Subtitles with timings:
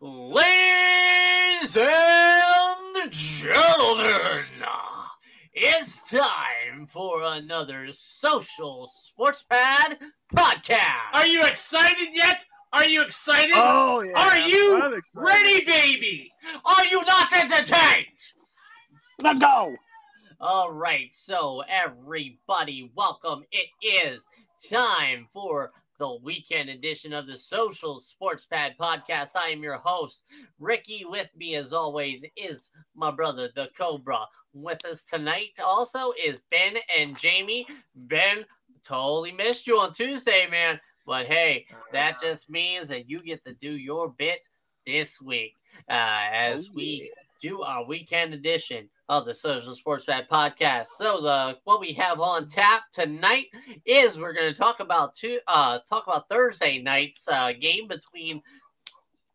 [0.00, 4.44] Ladies and gentlemen,
[5.52, 9.98] it's time for another social sports pad
[10.34, 11.12] podcast.
[11.12, 12.44] Are you excited yet?
[12.72, 13.54] Are you excited?
[13.54, 14.12] Oh yeah.
[14.16, 16.32] Are you ready, baby?
[16.64, 18.06] Are you not entertained?
[19.22, 19.76] Let's go.
[20.40, 23.44] All right, so everybody, welcome.
[23.52, 24.26] It is
[24.68, 29.30] time for the weekend edition of the Social Sports Pad podcast.
[29.36, 30.24] I am your host,
[30.58, 31.04] Ricky.
[31.04, 34.20] With me, as always, is my brother, the Cobra.
[34.52, 37.66] With us tonight also is Ben and Jayme.
[37.94, 38.44] Ben,
[38.82, 40.80] totally missed you on Tuesday, man.
[41.06, 44.40] But hey, that just means that you get to do your bit
[44.86, 45.54] this week
[45.88, 50.86] uh, as Oh, we do our weekend edition of the Social Sports Pad podcast.
[50.86, 53.46] So the what we have on tap tonight
[53.84, 58.42] is we're going to talk about two uh talk about Thursday night's uh, game between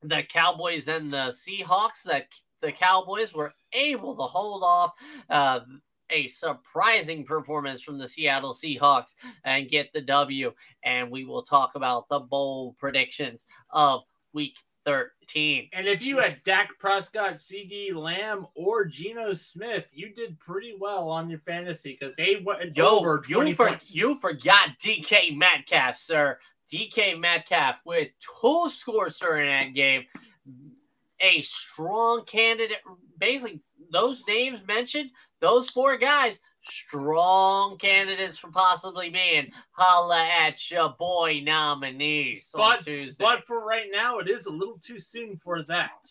[0.01, 2.03] the Cowboys and the Seahawks.
[2.03, 2.27] That
[2.61, 4.93] the Cowboys were able to hold off
[5.29, 5.61] uh,
[6.09, 10.51] a surprising performance from the Seattle Seahawks and get the W.
[10.83, 14.01] And we will talk about the bold predictions of
[14.33, 14.55] Week
[14.90, 15.70] 13.
[15.73, 21.09] And if you had Dak Prescott, CeeDee Lamb, or Geno Smith, you did pretty well
[21.09, 25.98] on your fantasy because they went Yo, over 20 you, for, you forgot DK Metcalf,
[25.98, 26.40] sir.
[26.71, 28.10] DK Metcalf with
[28.41, 30.05] two scores during that game.
[31.20, 32.77] A strong candidate.
[33.20, 33.60] Basically,
[33.91, 41.41] those names mentioned, those four guys, strong candidates for possibly being holla at your boy
[41.43, 43.24] nominees on But, Tuesday.
[43.24, 46.07] but for right now, it is a little too soon for that.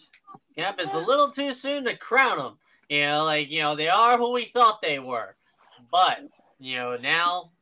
[0.56, 2.58] Yep, it's a little too soon to crown them.
[2.88, 5.36] You know, like, you know, they are who we thought they were.
[5.92, 6.20] But,
[6.58, 7.52] you know, now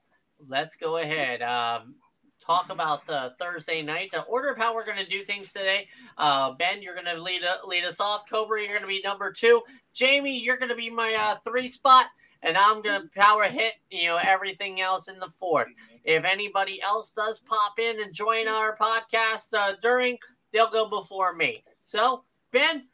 [0.49, 1.43] let's go ahead.
[1.43, 1.97] Um,
[2.41, 4.11] talk about the Thursday night.
[4.13, 5.89] The order of how we're going to do things today.
[6.17, 8.23] Uh, ben, you're going to lead, uh, lead us off.
[8.31, 9.63] Cobra, you're going to be number two.
[9.95, 12.07] Jayme, you're going to be my uh, three spot.
[12.47, 15.67] And I'm going to power hit, you know, everything else in the fourth.
[16.05, 20.17] If anybody else does pop in and join our podcast uh, during,
[20.53, 21.65] they'll go before me.
[21.83, 22.23] So,
[22.53, 22.87] Ben,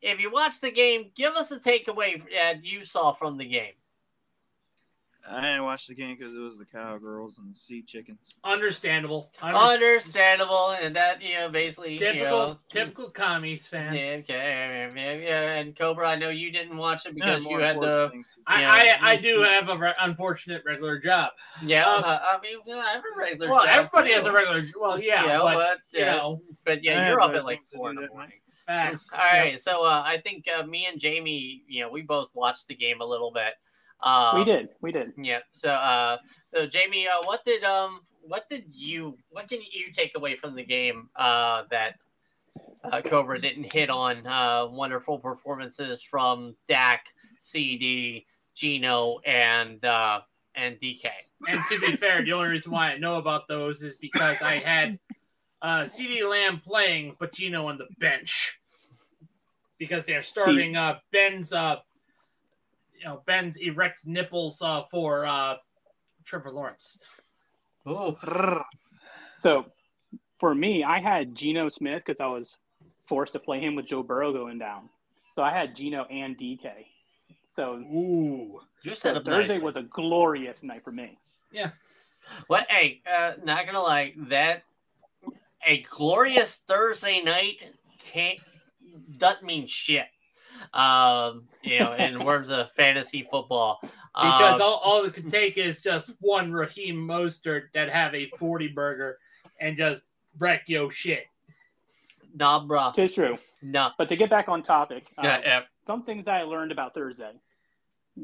[0.00, 3.72] if you watch the game, give us a takeaway that you saw from the game.
[5.30, 8.36] I didn't watch the game because it was the cowgirls and the sea chickens.
[8.44, 9.30] Understandable.
[9.42, 13.94] Understandable, and that you know basically Typical, you know, typical commies fan.
[13.94, 17.58] Yeah, okay, yeah, yeah, and Cobra, I know you didn't watch it because Yeah, you
[17.58, 18.38] had important the things.
[18.46, 18.98] I, Yeah.
[19.02, 21.32] I, I do have a re- unfortunate regular job.
[21.62, 21.86] yeah.
[21.88, 23.50] Um, uh, I mean, well, I have a regular.
[23.50, 24.14] Well, job, everybody too.
[24.16, 24.62] has a regular.
[24.80, 27.44] Well, yeah, Yeah, but, but, you yeah, know, but yeah, I you're have up at
[27.44, 28.14] like four in the that night.
[28.14, 28.38] morning.
[28.66, 29.10] facts.
[29.12, 32.68] All right, so uh, I think uh, me and Jayme, you know, we both watched
[32.68, 33.54] the game a little bit.
[34.00, 34.68] Uh, we did.
[34.80, 35.12] We did.
[35.16, 35.40] Yeah.
[35.52, 40.16] So, uh, so Jayme, uh, what did um, what did you, what can you take
[40.16, 41.96] away from the game uh, that
[42.84, 44.26] uh, Cobra didn't hit on?
[44.26, 47.06] Uh, wonderful performances from Dak,
[47.40, 48.24] CeeDee,
[48.54, 50.20] Geno, and uh,
[50.54, 51.06] and DK.
[51.48, 54.56] And to be fair, the only reason why I know about those is because I
[54.56, 54.98] had
[55.60, 58.58] uh, CeeDee Lamb playing, but Geno on the bench
[59.78, 61.76] because they're starting uh, Ben's uh,
[63.04, 65.56] you know Ben's erect nipples uh, for uh,
[66.24, 66.98] Trevor Lawrence.
[67.86, 68.16] Oh,
[69.38, 69.66] So
[70.40, 72.56] for me, I had Geno Smith because I was
[73.06, 74.88] forced to play him with Joe Burrow going down.
[75.34, 76.86] So I had Geno and DK.
[77.50, 79.64] So, Ooh, you set so up Thursday nicely.
[79.64, 81.18] was a glorious night for me.
[81.52, 81.70] Yeah.
[82.46, 82.66] What?
[82.70, 84.62] Hey, uh, not gonna lie, that
[85.66, 87.56] a glorious Thursday night
[88.00, 88.40] can't
[89.18, 90.06] doesn't mean shit.
[90.72, 93.80] Um, you know, in terms of fantasy football,
[94.14, 98.28] because Um, all, all it could take is just one Raheem Mostert that have a
[98.38, 99.18] forty burger
[99.60, 100.04] and just
[100.38, 101.26] wreck your shit.
[102.34, 103.38] nah, bruh, It's true.
[103.62, 103.92] nah.
[103.98, 105.60] But to get back on topic, uh, Yeah, yeah.
[105.86, 107.32] some things I learned about Thursday.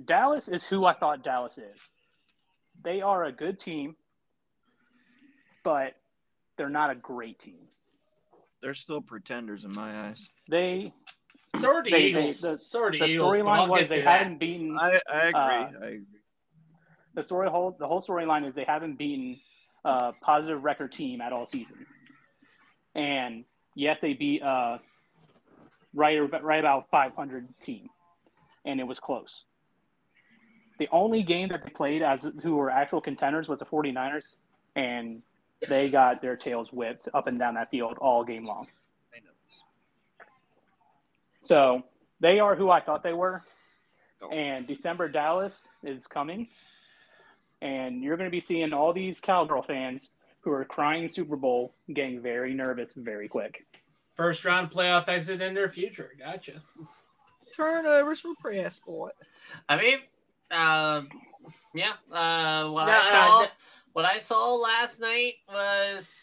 [0.05, 1.79] Dallas is who I thought Dallas is.
[2.83, 3.95] They are a good team,
[5.63, 5.95] but
[6.57, 7.61] they're not a great team.
[8.63, 10.29] They're still pretenders in my eyes.
[10.49, 10.93] They
[11.59, 12.41] So are the They- they- Eagles.
[12.41, 13.37] the- so are the, the Eagles.
[13.37, 14.19] but storyline was get they to that.
[14.21, 15.33] haven't beaten I, I agree.
[15.35, 16.01] Uh, I agree.
[17.15, 19.41] the story whole the whole storyline is they haven't beaten
[19.85, 21.87] a positive record team at all season.
[22.95, 23.45] And
[23.75, 24.79] yes, they beat uh
[25.93, 27.89] right right about 500 team,
[28.65, 29.45] and it was close.
[30.79, 34.35] The only game that they played as who were actual contenders was the 49ers,
[34.77, 35.21] and
[35.69, 38.67] they got their tails whipped up and down that field all game long.
[41.49, 41.83] I know this.
[41.83, 41.83] So
[42.21, 43.43] they are who I thought they were.
[44.23, 44.31] Oh.
[44.31, 46.49] And December Dallas is coming.
[47.63, 51.75] And you're going to be seeing all these Cowgirl fans who are crying Super Bowl
[51.93, 53.67] getting very nervous very quick.
[54.15, 56.11] First round playoff exit in their future.
[56.19, 56.63] Gotcha.
[57.55, 59.13] Turnovers for Prescott.
[59.69, 59.99] I mean,
[60.51, 61.03] uh,
[61.75, 61.93] yeah.
[62.11, 63.47] Uh, what Yeah, I saw, uh,
[63.93, 66.21] what I saw last night was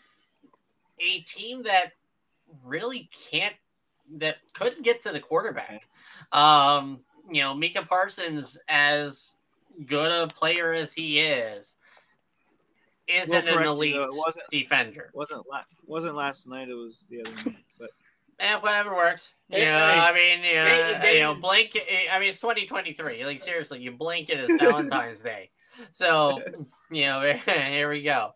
[0.99, 1.93] a team that
[2.63, 3.55] really can't,
[4.17, 5.87] that couldn't get to the quarterback.
[6.31, 9.31] Um, you know, Micah Parsons, as
[9.85, 11.75] good a player as he is,
[13.07, 15.11] isn't We'll an you, elite though, wasn't defender.
[15.13, 16.67] wasn't la- wasn't last night.
[16.69, 17.63] It was the other night.
[17.79, 17.89] But
[18.39, 19.33] Eh, whatever works.
[19.49, 21.75] Yeah, I mean, they- they- you know, blink.
[21.75, 23.25] eh, I mean, it's 2023.
[23.25, 25.49] Like seriously, you blink it is Valentine's Day.
[25.91, 26.43] So,
[26.91, 28.33] you know, here we go.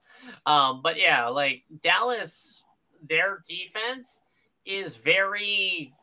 [0.47, 2.63] Um, but yeah, like Dallas,
[3.07, 4.23] their defense
[4.65, 5.93] is very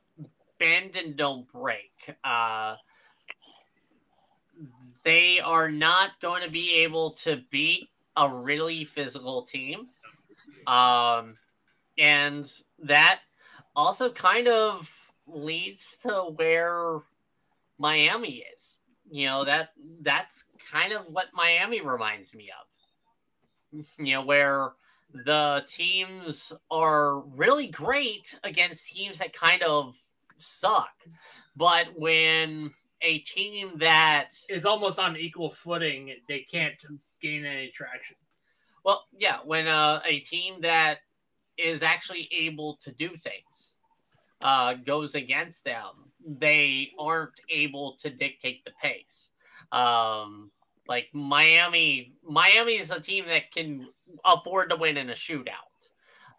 [0.59, 1.93] bend and don't break.
[2.25, 2.77] Uh,
[5.05, 9.89] they are not going to be able to beat a really physical team.
[10.67, 11.37] Um,
[11.97, 12.51] and
[12.81, 13.21] that
[13.75, 14.93] also kind of
[15.27, 17.01] leads to where
[17.79, 18.79] Miami is.
[19.11, 19.71] You know, that
[20.03, 23.87] that's kind of what Miami reminds me of.
[23.99, 24.73] You know, where
[25.13, 29.97] the teams are really great against teams that kind of
[30.37, 30.93] suck.
[31.57, 32.73] But when
[33.03, 36.15] a team that Is almost on equal footing.
[36.29, 36.83] They can't
[37.21, 38.17] gain any traction.
[38.85, 40.99] Well, yeah, when uh, a team that
[41.57, 43.77] is actually able to do things
[44.43, 49.31] uh, goes against them, they aren't able to dictate the pace.
[49.73, 50.51] Um,
[50.89, 53.89] like Miami, Miami's a team that can
[54.25, 55.55] afford to win in a shootout.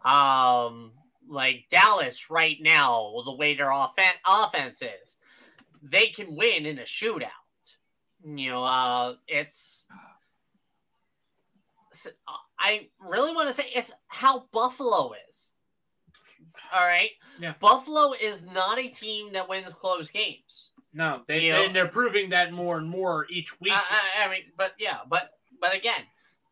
[0.03, 0.91] Um,
[1.29, 5.17] like Dallas right now, the way their offen- offense is,
[5.83, 7.27] they can win in a shootout.
[8.25, 9.87] You know, uh, it's
[12.59, 15.53] I really want to say it's how Buffalo is.
[16.73, 17.11] All right.
[17.39, 17.53] Yeah.
[17.59, 20.68] Buffalo is not a team that wins close games.
[20.93, 23.73] No, they, You know- they they're proving that more and more each week.
[23.73, 23.83] I,
[24.21, 25.31] I, I mean, but yeah, but
[25.61, 26.01] but again,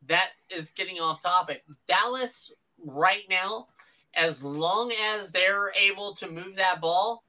[0.07, 1.63] that is getting off topic.
[1.87, 2.51] Dallas
[2.85, 3.67] right now,
[4.13, 7.23] as long as they're able to move that ball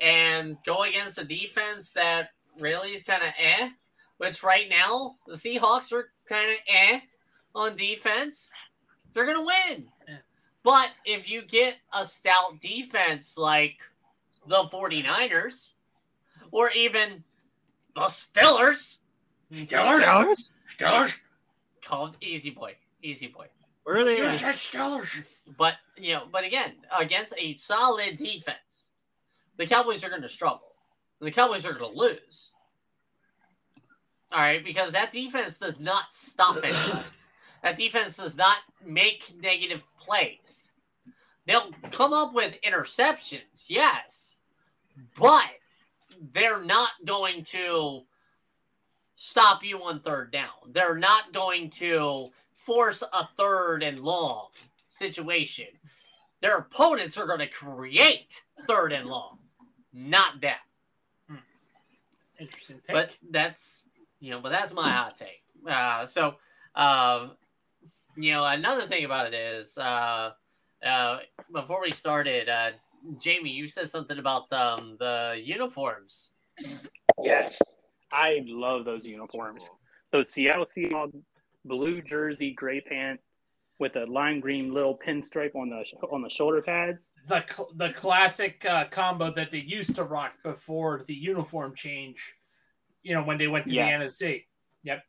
[0.00, 3.70] and go against a defense that really is kind of eh,
[4.18, 7.00] which right now the Seahawks are kind of eh
[7.54, 8.52] on defense,
[9.14, 9.88] they're gonna win.
[10.62, 13.78] But if you get a stout defense like
[14.46, 15.72] the 49ers
[16.56, 17.22] or even
[17.94, 18.98] the Stillers,
[19.52, 20.00] Stillers?
[20.00, 20.52] Dallas?
[20.74, 21.14] Stillers?
[21.84, 23.46] called Easy Boy, Easy Boy.
[23.84, 25.08] Where are they You said Stillers.
[25.58, 28.88] But you know, but again, against a solid defense,
[29.58, 30.72] the Cowboys are going to struggle.
[31.20, 32.50] The Cowboys are going to lose.
[34.32, 36.74] All right, because that defense does not stop it.
[37.62, 40.72] that defense does not make negative plays.
[41.46, 44.38] They'll come up with interceptions, yes,
[45.18, 45.50] but
[46.32, 48.02] they're not going to
[49.16, 50.72] stop you on third down.
[50.72, 54.48] They're not going to force a third and long
[54.88, 55.66] situation.
[56.42, 59.38] Their opponents are going to create third and long,
[59.92, 60.54] not them.
[62.38, 62.94] Interesting take.
[62.94, 63.82] But that's
[64.20, 65.42] you know, but that's my hot take.
[65.68, 66.36] Uh, so,
[66.74, 67.32] um,
[68.16, 70.32] you know, another thing about it is, uh,
[70.84, 71.18] uh,
[71.52, 72.70] before we started, uh,
[73.14, 76.30] Jayme, you said something about um, the uniforms.
[77.22, 77.60] Yes,
[78.12, 79.68] I love those uniforms.
[80.12, 81.20] Those Seattle Seahawks
[81.64, 83.20] blue jersey, gray pant
[83.78, 87.02] with a lime green little pinstripe on the on the shoulder pads.
[87.28, 92.32] the cl- the classic uh, combo that they used to rock before the uniform change.
[93.02, 94.18] You know, when they went to Yes.
[94.18, 94.44] the NFC.
[94.84, 95.02] Yep.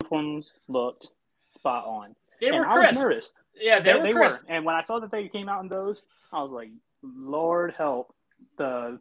[0.00, 1.08] Uniforms looked
[1.48, 2.14] spot on.
[2.40, 3.00] They and were I was crisp.
[3.00, 3.32] nervous.
[3.60, 4.42] Yeah, they, They, were they crisp.
[4.42, 4.54] were.
[4.54, 6.70] And when I saw that they came out in those, I was like,
[7.02, 8.14] Lord help
[8.56, 8.98] the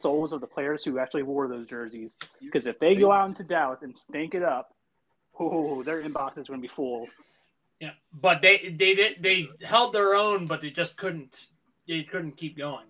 [0.00, 2.12] souls of the players who actually wore those jerseys.
[2.40, 4.74] Because if they go out into Dallas and stink it up,
[5.38, 7.08] oh, their inbox is going to be full.
[7.80, 11.48] Yeah, but they they did they held their own, but they just couldn't
[11.86, 12.86] they couldn't keep going.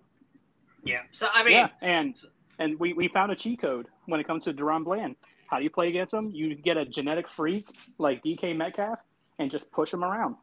[0.85, 1.00] Yeah.
[1.11, 2.16] So I mean, yeah, and
[2.61, 5.16] and we, we found a cheat code when it comes to DaRon Bland.
[5.49, 6.30] How do you play against him?
[6.32, 7.68] You get a genetic freak
[7.99, 8.99] like DK Metcalf
[9.38, 10.37] and just push him around.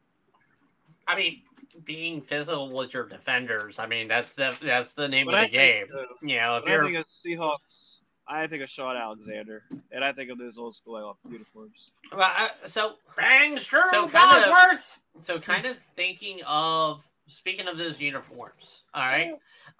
[1.06, 1.42] I mean,
[1.84, 3.78] being physical with your defenders.
[3.78, 5.86] I mean, that's the that's the name But of I the game.
[5.86, 9.62] think, uh, You know, if I you're think of Seahawks, I think of Shaun Alexander,
[9.92, 11.90] and I think of those old school uniforms.
[12.12, 17.78] Well, uh, so Bang, true So kind of- so kind of thinking of speaking of
[17.78, 19.32] those uniforms all right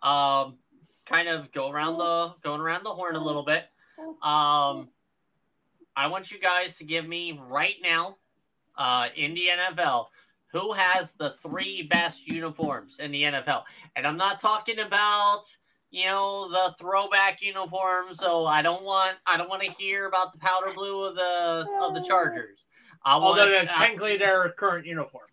[0.03, 0.57] um
[1.05, 3.65] kind of go around the going around the horn a little bit
[4.23, 4.89] um
[5.97, 8.17] i want you guys to give me right now
[8.79, 10.07] uh in the nfl
[10.55, 13.65] who has the three best uniforms in the NFL.
[13.97, 15.43] And I'm not talking about
[15.91, 18.15] you know the throwback uniform.
[18.15, 21.67] So I don't want I don't want to hear about the powder blue of the
[21.83, 22.61] of the Chargers.
[23.05, 25.27] I want, Although that's I- technically their current uniform.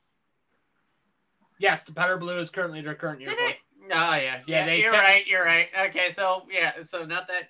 [1.59, 3.51] Yes, the powder blue is currently their current uniform.
[3.83, 4.65] Oh yeah, Yeah, yeah.
[4.65, 5.27] they you're kept- right.
[5.27, 5.67] You're right.
[5.89, 7.49] Okay, so yeah, so not that,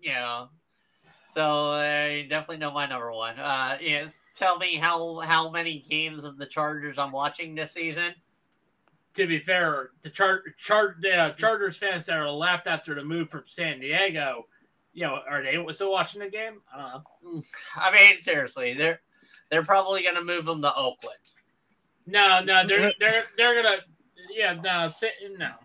[0.00, 0.48] you know,
[1.28, 3.38] so uh, definitely know my number one.
[3.38, 8.14] Uh, yeah, tell me how how many games of the Chargers I'm watching this season.
[9.14, 13.04] To be fair, the char- char- the uh, Chargers fans that are left after the
[13.04, 14.46] move from San Diego,
[14.94, 16.62] you know, are they still watching the game?
[16.74, 17.42] I don't know.
[17.76, 19.00] I mean, seriously, they're
[19.50, 21.18] they're probably gonna move them to Oakland.
[22.06, 23.78] No, no, they're they're they're gonna,
[24.34, 24.90] yeah, no,
[25.38, 25.50] no.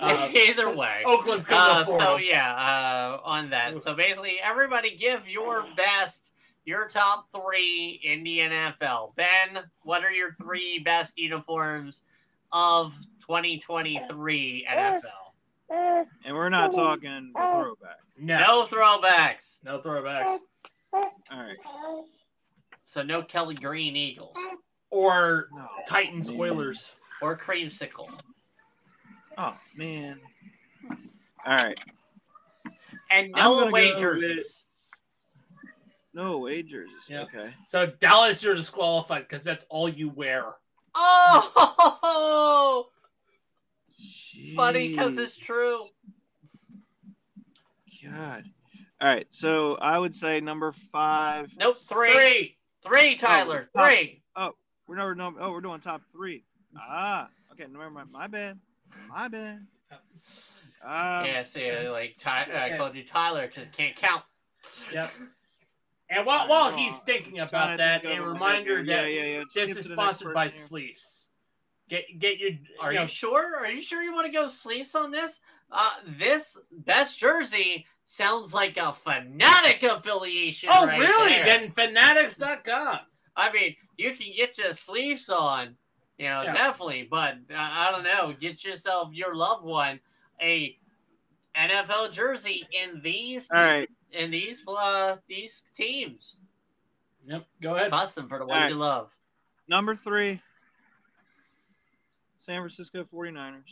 [0.00, 1.02] Uh, Either way.
[1.04, 3.82] Oakland Uh, so yeah, uh, on that.
[3.82, 6.29] So basically, everybody give your best,
[6.64, 9.14] your top three in the NFL.
[9.16, 12.04] Ben, what are your three best uniforms
[12.52, 16.06] of 2023 NFL?
[16.24, 17.98] And we're not talking the throwback.
[18.18, 19.58] no, No throwbacks.
[19.64, 20.38] no throwbacks.
[20.92, 21.56] All right.
[22.82, 24.36] So no Kelly Green Eagles
[24.90, 25.68] Or No.
[25.86, 26.40] Titans man.
[26.40, 26.90] Oilers.
[27.22, 28.08] or Creamsicle.
[29.38, 30.18] Oh man.
[31.46, 31.78] All right.
[33.12, 34.66] And no gonna away go jerseys.
[36.12, 37.08] No away jerseys.
[37.08, 37.22] Yeah.
[37.22, 37.54] Okay.
[37.66, 40.44] So Dallas, you're disqualified because that's all you wear.
[40.94, 42.86] Oh,
[44.34, 45.84] it's funny because it's true.
[48.02, 48.44] God.
[49.00, 49.26] All right.
[49.30, 51.52] So I would say number five.
[51.56, 52.12] Nope, three.
[52.12, 52.56] Three.
[52.82, 53.68] Three, Tyler.
[53.74, 54.22] Oh, Three.
[54.90, 55.32] We're number no.
[55.38, 56.42] Oh, we're doing top three.
[56.76, 57.28] Ah.
[57.52, 57.66] Okay.
[57.70, 58.10] Never mind.
[58.10, 58.58] My bad.
[59.08, 59.64] My bad.
[60.82, 64.24] Um, yeah, see, like Ty, uh, I called you Tyler because can't count.
[64.92, 65.12] Yep.
[66.10, 69.42] And while, while he's thinking about to that, a reminder yeah, that yeah, yeah.
[69.48, 71.28] Skip this is sponsored by person Sleeves.
[71.88, 72.50] Get get your
[72.80, 73.56] Are you know, you sure?
[73.56, 75.40] Are you sure you want to go sleeves on this?
[75.70, 80.68] Uh, this best jersey sounds like a fanatic affiliation.
[80.72, 81.30] Oh right really?
[81.30, 81.44] there.
[81.44, 82.98] Then fanatics.com.
[83.36, 85.76] I mean, you can get your sleeves on,
[86.18, 86.54] you know, Yeah.
[86.54, 87.06] definitely.
[87.08, 90.00] But uh, I don't know, get yourself your loved one
[90.42, 90.76] a
[91.56, 93.88] NFL jersey in these All right.
[94.12, 96.36] In these uh these teams.
[97.26, 97.46] Yep.
[97.60, 97.90] Go ahead.
[97.90, 98.70] Custom for the one Alright.
[98.70, 99.10] you love.
[99.68, 100.40] Number three.
[102.36, 103.62] San Francisco 49ers.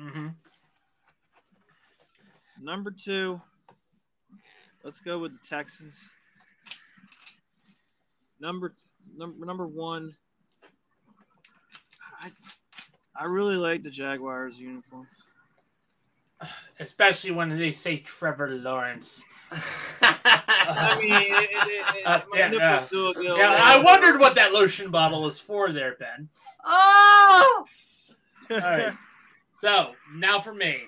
[0.00, 0.28] Mm-hmm.
[2.62, 3.40] Number two.
[4.82, 6.04] Let's go with the Texans.
[8.40, 8.74] Number
[9.16, 10.14] number number one.
[12.20, 12.30] I
[13.18, 15.08] I really like the Jaguars uniforms.
[16.80, 19.22] Especially when they say Trevor Lawrence.
[20.02, 22.86] I mean, it, it, it, Uh, yeah, yeah.
[22.90, 26.28] do a good- Yeah, I wondered what that lotion bottle was for there, Ben.
[26.64, 27.66] oh,
[28.50, 28.92] All right.
[29.56, 30.78] So now for me,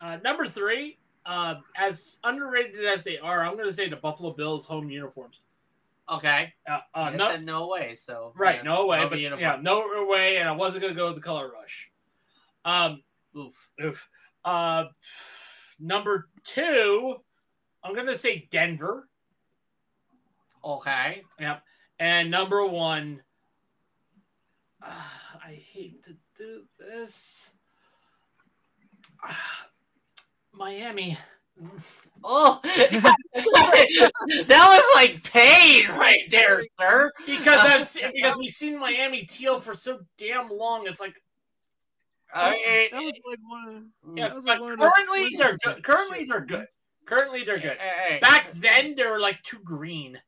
[0.00, 0.98] uh, number three.
[1.24, 5.40] Uh, as underrated as they are, I'm going to say the Buffalo Bills home uniforms.
[6.08, 6.52] okay.
[6.70, 7.94] Uh, uh, no, said no way.
[7.94, 9.40] So right, yeah, no way, but uniform.
[9.40, 11.90] yeah, no way, and I wasn't going to go with the color rush.
[12.64, 13.02] Um,
[13.36, 13.68] Oof.
[13.82, 14.08] oof.
[14.44, 14.84] Uh,
[15.80, 17.16] number two,
[17.86, 19.08] I'm going to say Denver.
[20.64, 21.22] Okay.
[21.38, 21.62] Yep.
[21.98, 23.22] And number one,
[24.82, 24.90] uh,
[25.44, 27.50] I hate to do this.
[29.22, 29.66] Ah,
[30.52, 31.16] Miami.
[32.24, 33.14] Oh, that
[34.48, 37.12] was like pain right there, sir.
[37.24, 40.86] Because I've seen, because we've seen Miami teal for so damn long.
[40.86, 41.14] It's like
[42.34, 45.36] I that was like one of yeah, That was but like one of those currently
[45.36, 45.84] they're good.
[45.84, 46.66] Currently they're good.
[47.06, 47.78] Currently they're good.
[47.78, 50.18] Hey, Back then they were like too green.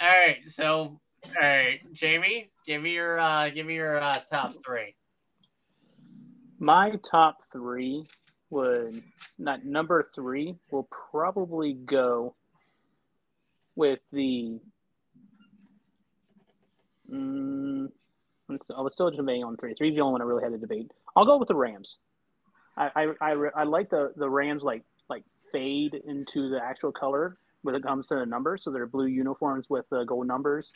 [0.00, 0.38] all right.
[0.46, 1.00] So, all
[1.40, 4.94] right, Jayme, give me your uh, give me your uh, top three.
[6.58, 8.06] My top three
[8.50, 9.02] would
[9.38, 12.34] not number three will probably go
[13.74, 14.60] with the.
[17.10, 17.88] Mm,
[18.48, 19.74] I'm still, I was still debating on three.
[19.74, 20.90] Three's the only one I really had to debate.
[21.16, 21.98] I'll go with the Rams.
[22.76, 24.84] I I, I, I like the, the Rams like like
[25.52, 28.64] fade into the actual color when it comes to the numbers.
[28.64, 30.72] So they're blue uniforms with the gold numbers.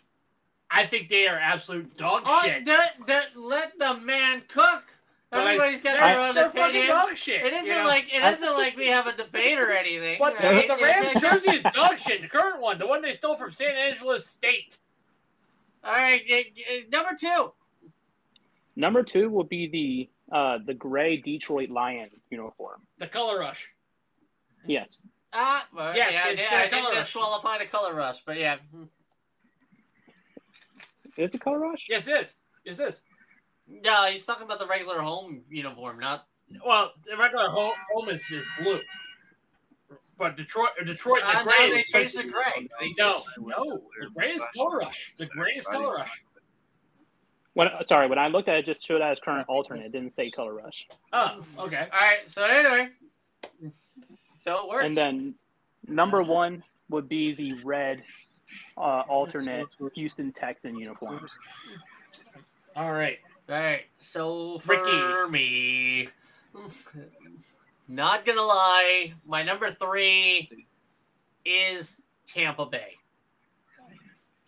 [0.71, 2.64] I think they are absolute dog Oh, shit.
[2.66, 4.85] that, that, let the man cook.
[5.30, 7.45] But I- Everybody's got their own they're fucking dog shit.
[7.45, 7.85] It isn't you know?
[7.85, 10.16] like it isn't like we have a debate or anything.
[10.21, 10.68] But the, right?
[10.68, 12.23] the Rams jersey is dog shit.
[12.23, 14.78] The current one, the one they stole from San Angelo State.
[15.85, 17.52] All right, y- y- number two.
[18.76, 22.80] Number two will be the uh, the gray Detroit Lion uniform.
[22.99, 23.68] The color rush.
[24.65, 25.01] Yes.
[25.33, 27.05] Ah, well, Yes, yeah, I it's did- the I, color did rush.
[27.07, 28.57] disqualify the color rush, but yeah.
[31.17, 31.87] Is it color rush?
[31.89, 32.37] Yes, it is.
[32.65, 33.03] Yes, it is.
[33.69, 36.27] No, he's talking about the regular home uniform, not.
[36.65, 38.81] Well, the regular home, home is just blue.
[40.19, 42.69] But Detroit, Detroit, the Uh, gray no, is they changed the gray.
[42.81, 45.13] They No, no, the gray is color rush.
[45.19, 46.23] The gray is color rush.
[47.55, 49.87] When sorry, when I looked at it, it just showed as current alternate.
[49.87, 50.87] It didn't say color rush.
[51.13, 51.89] Oh, okay.
[51.93, 52.31] All right.
[52.31, 52.91] So anyway,
[54.47, 54.85] so it works.
[54.87, 55.35] And then
[55.88, 58.03] number one would be the red
[58.76, 61.37] uh, alternate Houston Texan uniforms.
[62.76, 63.19] All right.
[63.49, 63.83] All right.
[63.99, 65.31] So for Ricky.
[65.33, 66.09] me,
[67.88, 70.49] not gonna lie, my number three
[71.45, 72.93] is Tampa Bay.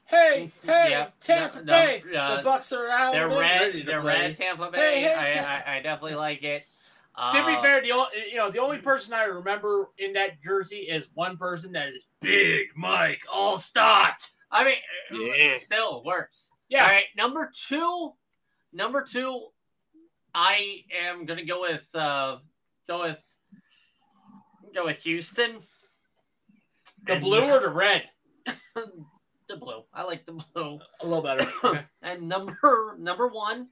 [0.04, 2.02] Hey, hey, Yeah, Tampa no, no, Bay.
[2.16, 3.12] uh, the Bucks are out.
[3.12, 3.86] They're and red.
[3.86, 4.20] They're play.
[4.28, 4.36] red.
[4.36, 4.78] Tampa Bay.
[4.78, 6.64] Hey, hey, I, Tampa- I, I definitely like it.
[7.32, 10.40] To be Uh, fair, the only you know the only person I remember in that
[10.40, 14.30] jersey is one person that is Big Mike Alstott.
[14.50, 14.76] I mean,
[15.36, 15.56] Yeah.
[15.58, 16.50] still works.
[16.68, 16.84] Yeah.
[16.84, 18.12] All right, number two,
[18.72, 19.48] number two,
[20.34, 22.38] I am gonna go with uh,
[22.86, 23.18] go with
[24.74, 25.60] go with Houston.
[27.04, 28.08] The And- blue or the red?
[28.74, 29.82] the blue.
[29.92, 30.78] I like the blue.
[31.00, 31.50] A little better.
[31.64, 31.84] Okay.
[32.02, 33.70] And number number one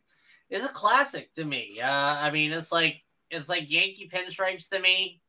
[0.50, 1.80] is a classic to me.
[1.80, 5.20] Uh, I mean, it's like it's like Yankee pinstripes to me.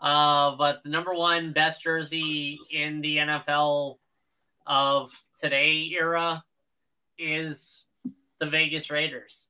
[0.00, 3.98] Uh, but the number one best jersey in the NFL
[4.66, 6.42] of today era
[7.18, 7.84] is
[8.40, 9.48] the Vegas Raiders,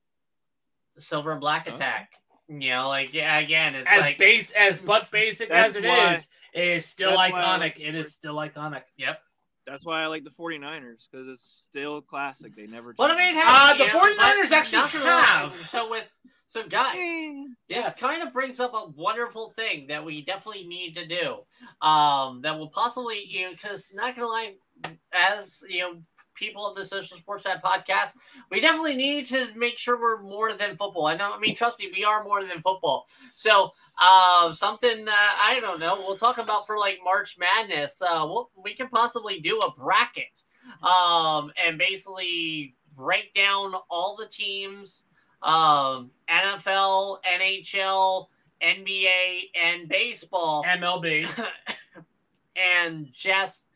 [0.95, 1.75] the silver and black Oh.
[1.75, 2.13] attack.
[2.49, 6.15] You know, like yeah, again, it's as like base as but basic as it why-
[6.15, 7.59] is, it is still that's why I iconic.
[7.61, 8.83] like It is still iconic.
[8.99, 9.23] Yep.
[9.67, 12.55] That's why I like the 49ers because it's still classic.
[12.57, 12.93] They never.
[12.95, 13.37] But I change.
[13.37, 15.55] mean, Uh, the you know, 49ers but actually not gonna lie, have.
[15.57, 16.05] So with
[16.53, 18.01] so guys, Eh, This Yes.
[18.01, 21.47] kind of brings up a wonderful thing that we definitely need to do.
[21.81, 24.57] Um, that will possibly, you know, because not gonna lie,
[25.13, 26.01] as you know,
[26.35, 28.11] people of the Social Sports Pad podcast,
[28.51, 31.07] we definitely need to make sure we're more than football.
[31.07, 33.07] I know, I mean, trust me, we are more than football.
[33.35, 38.03] So, uh, something uh, I don't know, we'll talk about for like March Madness.
[38.03, 40.43] Uh, we'll, we can possibly do a bracket,
[40.83, 45.05] um, and basically break down all the teams
[45.43, 48.27] um, NFL, NHL,
[48.63, 51.29] NBA, and baseball, MLB.
[52.57, 53.67] and just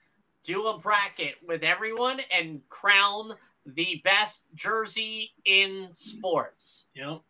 [0.44, 3.32] do a bracket with everyone and crown
[3.74, 6.84] the best jersey in sports.
[6.96, 7.22] Know,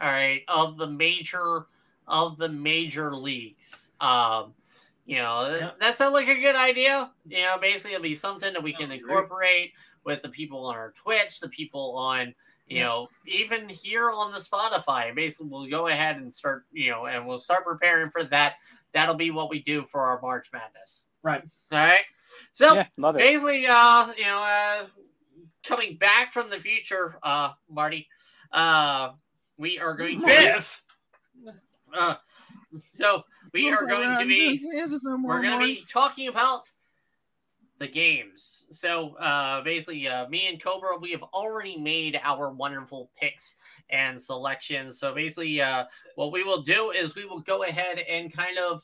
[0.00, 1.66] All right, of the major
[2.06, 3.92] of the major leagues.
[4.00, 4.52] Um,
[5.06, 5.80] you know, Yep.
[5.80, 7.10] that sounds like a good idea.
[7.26, 9.72] You know, basically it'll be something that we can incorporate
[10.04, 12.34] with the people on our Twitch, the people on,
[12.70, 15.14] you know, even here on the Spotify.
[15.14, 18.54] Basically, we'll go ahead and start, you know, and we'll start preparing for that.
[18.94, 21.06] That'll be what we do for our March Madness.
[21.22, 21.42] Right.
[21.72, 22.04] All right.
[22.52, 24.86] So Yeah, basically, uh, you know, uh,
[25.64, 28.08] coming back from the future, uh, Marty,
[28.52, 29.10] uh,
[29.58, 30.82] we are going to Biff.
[31.94, 32.14] uh,
[32.92, 34.64] so we are going to be
[35.22, 36.70] we're going to be talking about
[37.80, 38.66] the games.
[38.70, 43.56] So uh, basically, uh, me and Cobra, we have already made our wonderful picks
[43.88, 45.00] and selections.
[45.00, 48.82] So basically, uh, what we will do is we will go ahead and kind of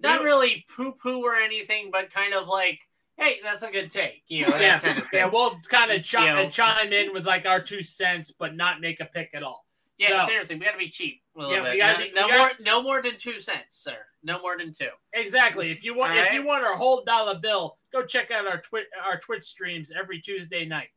[0.00, 2.78] not really poo poo or anything, but kind of like,
[3.18, 4.22] hey, that's a good take.
[4.28, 5.26] You know, Yeah, kind of yeah.
[5.26, 6.48] We'll kind of chi- You know.
[6.48, 9.66] chime in with like our two cents, but not make a pick at all.
[9.98, 11.22] Yeah, So- seriously, we got to be cheap.
[11.36, 11.72] A little Yeah, bit.
[11.72, 13.96] we gotta no, be- no more, gotta- no more than two cents, sir.
[14.22, 14.88] No more than two.
[15.12, 15.70] Exactly.
[15.70, 16.34] If you want, All if right.
[16.34, 20.20] you want our whole dollar bill, go check out our Twitch our Twitch streams every
[20.20, 20.88] Tuesday night.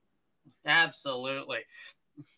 [0.65, 1.59] Absolutely.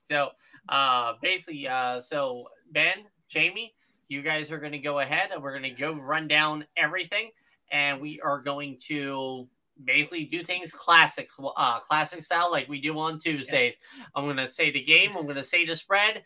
[0.03, 0.29] So,
[0.69, 3.75] uh, basically, uh, so Ben, Jamie,
[4.07, 7.31] you guys are going to go ahead and we're going to go run down everything,
[7.71, 9.47] and we are going to
[9.83, 13.77] basically do things classic, uh, classic style like we do on Tuesdays.
[14.15, 15.11] I'm going to say the game.
[15.17, 16.23] I'm going to say the spread.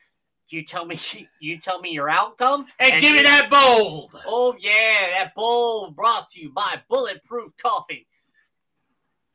[0.51, 0.99] You tell me,
[1.39, 4.19] you tell me your outcome, Hey, and give me that bold.
[4.25, 8.07] Oh yeah, that bowl brought to you by Bulletproof Coffee.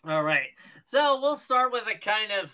[0.07, 0.49] All right,
[0.85, 2.51] so we'll start with a kind of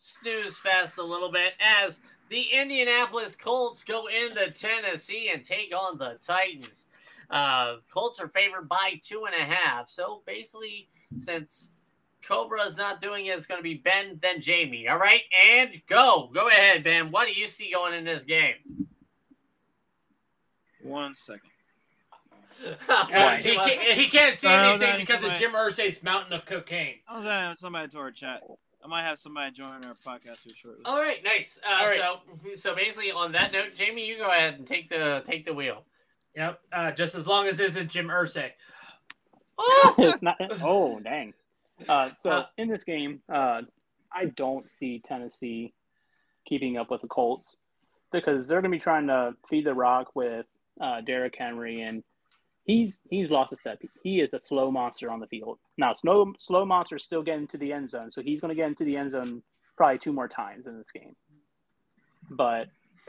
[0.00, 5.98] snooze fest a little bit as the Indianapolis Colts go into Tennessee and take on
[5.98, 6.86] the Titans.
[7.30, 9.88] Uh, Colts are favored by two and a half.
[9.88, 11.72] So basically, since
[12.26, 14.88] Cobra is not doing it, it's going to be Ben, then Jayme.
[14.90, 17.10] All right, and go, go ahead, Ben.
[17.10, 18.54] What do you see going in this game?
[20.82, 21.42] One second.
[22.60, 26.96] He, can't, he can't see Sorry, anything adding because of Jim Irsay's mountain of cocaine.
[27.08, 28.42] I was having somebody to our chat.
[28.84, 30.82] I might have somebody join our podcast here shortly.
[30.84, 31.58] All right, nice.
[31.66, 31.98] Uh, All right.
[31.98, 35.52] So, so basically, on that note, Jamie, you go ahead and take the take the
[35.54, 35.84] wheel.
[36.36, 36.60] Yep.
[36.72, 38.50] Uh, just as long as it isn't Jim Irsay.
[39.58, 40.36] Oh, it's not.
[40.62, 41.34] Oh, dang.
[41.88, 43.62] Uh, so Uh, in this game, uh,
[44.12, 45.72] I don't see Tennessee
[46.44, 47.56] keeping up with the Colts
[48.12, 50.46] because they're going to be trying to feed the rock with
[50.80, 52.02] uh, Derrick Henry, and
[52.64, 53.80] he's he's lost a step.
[54.02, 55.58] He is a slow monster on the field.
[55.78, 58.68] Now, slow slow monster still getting to the end zone, so he's going to get
[58.68, 59.42] into the end zone
[59.76, 61.14] probably two more times in this game.
[62.30, 62.68] But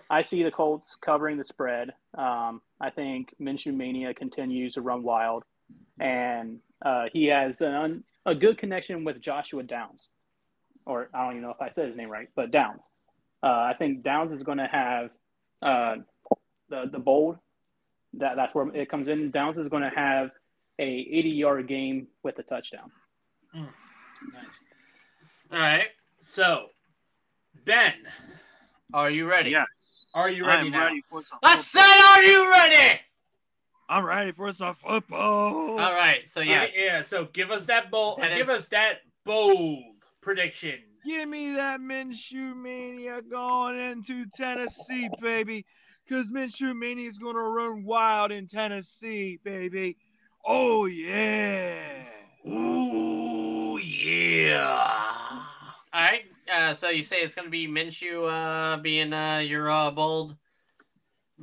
[0.10, 1.94] I see the Colts covering the spread.
[2.18, 5.44] Um, I think Minshew Mania continues to run wild,
[6.00, 10.10] and uh, he has an, a good connection with Joshua Downs,
[10.86, 12.82] or I don't even know if I said his name right, but Downs.
[13.44, 15.10] Uh, I think Downs is going to have
[15.62, 15.96] uh,
[16.70, 17.38] the the bold.
[18.14, 19.32] That that's where it comes in.
[19.32, 20.32] Downs is going to have
[20.80, 22.92] a 80 yard game with a touchdown.
[23.56, 23.70] Mm,
[24.34, 24.60] nice.
[25.52, 25.88] All right.
[26.22, 26.68] So,
[27.66, 27.94] Ben,
[28.94, 29.52] are you ready?
[29.52, 30.12] Yes.
[30.14, 30.86] Are you ready I'm now?
[30.86, 33.00] ready for I said, are you ready?
[33.92, 35.78] I'm ready for some football.
[35.78, 36.26] All right.
[36.26, 37.02] So yes, Yeah, yeah.
[37.02, 38.22] So give us that bold.
[38.22, 39.84] That give is- us that bold
[40.22, 40.80] prediction.
[41.06, 45.66] Give me that Minshew Mania going into Tennessee, baby.
[46.08, 49.98] Because Minshew Mania is going to run wild in Tennessee, baby.
[50.46, 51.82] Oh, yeah.
[52.48, 55.44] Ooh yeah.
[55.94, 56.24] All right.
[56.52, 60.36] Uh, so you say it's going to be Minshew uh, being uh, your uh, bold.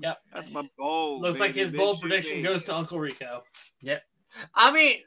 [0.02, 0.18] Yep.
[0.34, 1.22] That's my bold.
[1.22, 2.50] Looks like his bold prediction Mania.
[2.50, 3.42] goes to Uncle Rico.
[3.82, 4.02] Yep.
[4.54, 4.98] I mean,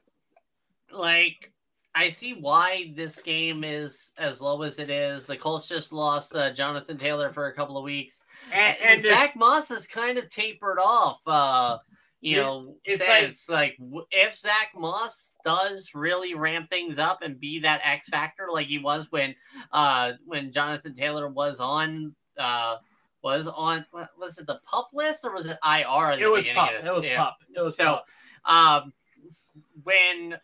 [0.92, 1.52] like,
[1.94, 5.26] I see why this game is as low as it is.
[5.26, 9.02] The Colts just lost uh, Jonathan Taylor for a couple of weeks, And, and, and
[9.02, 11.22] this- Zach Moss has kind of tapered off.
[11.28, 11.78] Uh,
[12.22, 17.24] you It- know, it's since like, w if Zach Moss does really ramp things up
[17.24, 19.34] and be that X factor like he was when
[19.72, 22.76] uh when Jonathan Taylor was on uh
[23.24, 23.86] was on
[24.18, 26.20] was it the pup list or was it IR?
[26.20, 26.72] it was pup.
[26.84, 27.18] It was Yeah.
[27.18, 27.38] pup.
[27.56, 28.06] It was So, pup.
[28.46, 28.94] um,
[29.84, 30.40] when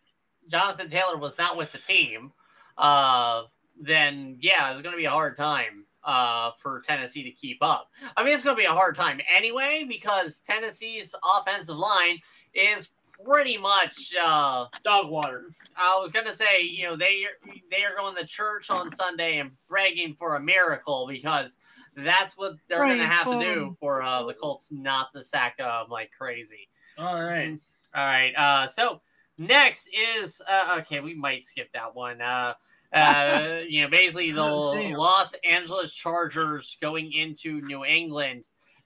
[0.48, 2.32] Jonathan Taylor was not with the team,
[2.78, 3.44] uh,
[3.80, 7.90] then yeah, it's going to be a hard time uh, for Tennessee to keep up.
[8.16, 12.20] I mean, it's going to be a hard time anyway because Tennessee's offensive line
[12.54, 12.90] is
[13.26, 14.14] pretty much.
[14.20, 15.46] Uh, Dog water.
[15.76, 17.26] I was going to say, you know, they
[17.72, 21.58] they are going to church on Sunday and begging for a miracle because
[21.98, 25.24] that's what they're going to Pray have to do for uh, the Colts not to
[25.24, 26.70] sack them like crazy.
[26.98, 27.58] All right.
[27.96, 28.34] All right.
[28.36, 29.02] Uh, so
[29.38, 31.00] next is uh, okay.
[31.00, 32.22] We might skip that one.
[32.22, 32.54] Uh,
[32.94, 34.94] uh, you know, basically the Damn.
[34.94, 38.44] Los Angeles Chargers going into New England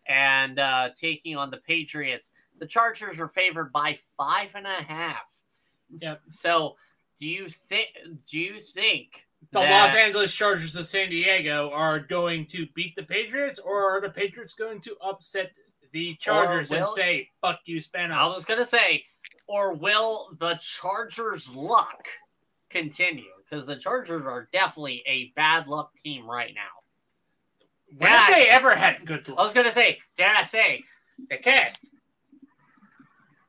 [0.07, 2.31] and uh, taking on the Patriots.
[2.59, 5.43] The Chargers are favored by five and a half.
[5.97, 6.21] Yep.
[6.29, 6.77] So,
[7.19, 7.89] do you think?
[8.29, 12.95] Do you think The that- Los Angeles Chargers of San Diego are going to beat
[12.95, 15.51] the Patriots, or are the Patriots going to upset
[15.91, 18.13] the Chargers and say "fuck you, Spanos"?
[18.13, 19.03] I was gonna say,
[19.47, 22.07] or will the Chargers' luck
[22.69, 23.25] continue?
[23.49, 27.97] Because the Chargers are definitely a bad luck team right now.
[27.97, 29.37] when have they ever had good luck?
[29.39, 30.83] I was gonna say, dare I say,
[31.29, 31.85] the cast.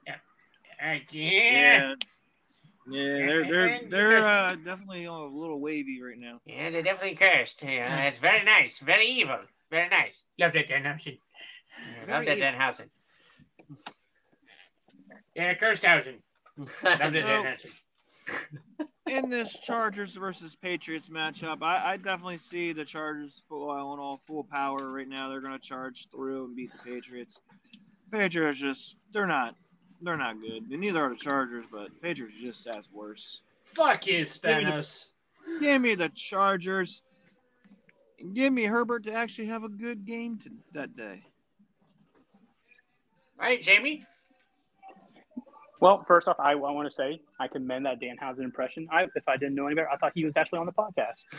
[0.04, 0.98] Yeah.
[1.12, 1.94] Yeah.
[2.90, 6.40] Yeah, they're they're they're uh, definitely a little wavy right now.
[6.46, 7.62] Yeah, they're definitely cursed.
[7.62, 9.38] Yeah, it's very nice, very evil,
[9.70, 10.22] very nice.
[10.38, 11.18] Love that Dan Housen.
[11.78, 12.88] Yeah, love that Very Danhausen.
[15.34, 16.18] Yeah, Kirsthausen.
[16.58, 17.56] Love that Dan
[18.78, 23.98] Well, In this Chargers versus Patriots matchup, I, I definitely see the Chargers full on
[23.98, 25.28] all full power right now.
[25.28, 27.40] They're going to charge through and beat the Patriots.
[28.12, 29.56] Patriots just they're not
[30.02, 30.64] they're not good.
[30.70, 33.40] And neither are the Chargers, but Patriots are just as worse.
[33.64, 35.06] Fuck you, me the- Spanos.
[35.60, 37.02] Give me the Chargers.
[38.20, 41.24] And give me Herbert to actually have a good game to, that day.
[43.40, 44.04] All right, Jayme.
[45.80, 48.86] Well, first off, I, I want to say I commend that Danhausen impression.
[48.92, 51.26] I, if I didn't know any better, I thought he was actually on the podcast.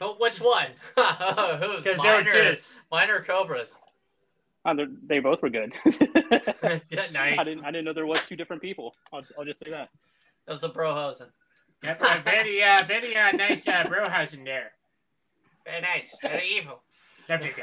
[0.00, 0.68] Oh, which one?
[0.96, 2.56] Who's Because there were two.
[2.90, 3.76] mine or Cobras?
[4.64, 4.74] Uh,
[5.06, 5.72] they're- both were good.
[6.90, 7.38] Yeah, nice.
[7.38, 7.64] I didn't.
[7.64, 8.94] I didn't know there was two different people.
[9.12, 9.88] I'll just, I'll just say that.
[10.46, 11.28] That was a Brohausen.
[11.84, 14.72] Yep, uh, very, uh, very uh, nice uh, Brohausen there.
[15.64, 16.80] Very nice, very evil.
[17.28, 17.56] Love that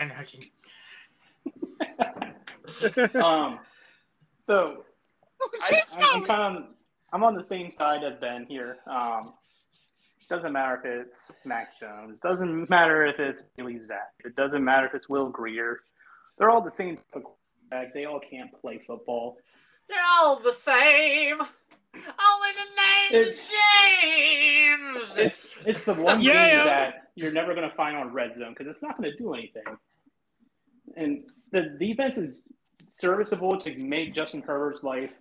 [3.23, 3.60] Um,
[4.43, 4.86] so
[5.62, 6.63] I, I'm, I'm kind of
[7.13, 8.77] I'm on the same side as Ben here.
[8.88, 9.34] Um,
[10.29, 12.19] doesn't matter if it's Mac Jones.
[12.19, 14.25] Doesn't matter if it's Bailey Zappe.
[14.25, 15.81] It doesn't matter if it's Will Grier.
[16.38, 16.98] They're all the same.
[17.12, 17.93] quarterback.
[17.93, 19.38] They all can't play football.
[19.89, 21.39] They're all the same.
[21.93, 25.17] Only the name's It's- James.
[25.17, 26.34] It's it's the one Yeah.
[26.58, 29.17] game that you're never going to find on red zone because it's not going to
[29.17, 29.63] do anything.
[30.98, 32.43] And the defense is
[32.91, 35.12] serviceable to make Justin Herbert's life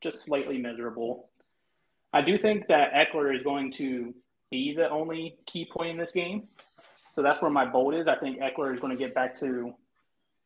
[0.00, 1.30] just slightly miserable.
[2.12, 4.14] I do think that Ekeler is going to
[4.50, 6.48] be the only key point in this game.
[7.12, 8.06] So that's where my bold is.
[8.08, 9.74] I think Ekeler is going to get back to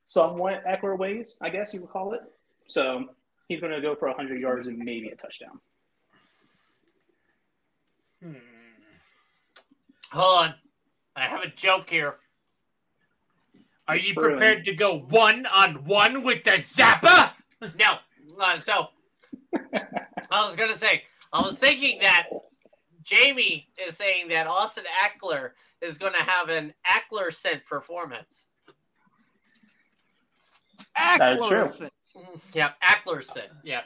[0.07, 2.23] somewhat Ekeler ways, I guess you would call it.
[2.67, 3.07] So
[3.49, 5.61] he's going to go for 100 yards and maybe a touchdown.
[8.23, 8.33] Hmm.
[10.13, 10.55] Hold on.
[11.17, 12.17] I have a joke here.
[13.87, 17.33] Are you prepared to go one on one with the Zappa?
[17.79, 17.97] No.
[18.39, 18.89] Uh, so
[20.31, 22.27] I was gonna say, I was thinking that
[23.03, 28.51] Jayme is saying that Austin Ekeler is gonna have an Eckler scent performance.
[30.97, 31.71] That is true.
[32.53, 33.49] Yeah, Ekeler scent.
[33.63, 33.83] Yeah.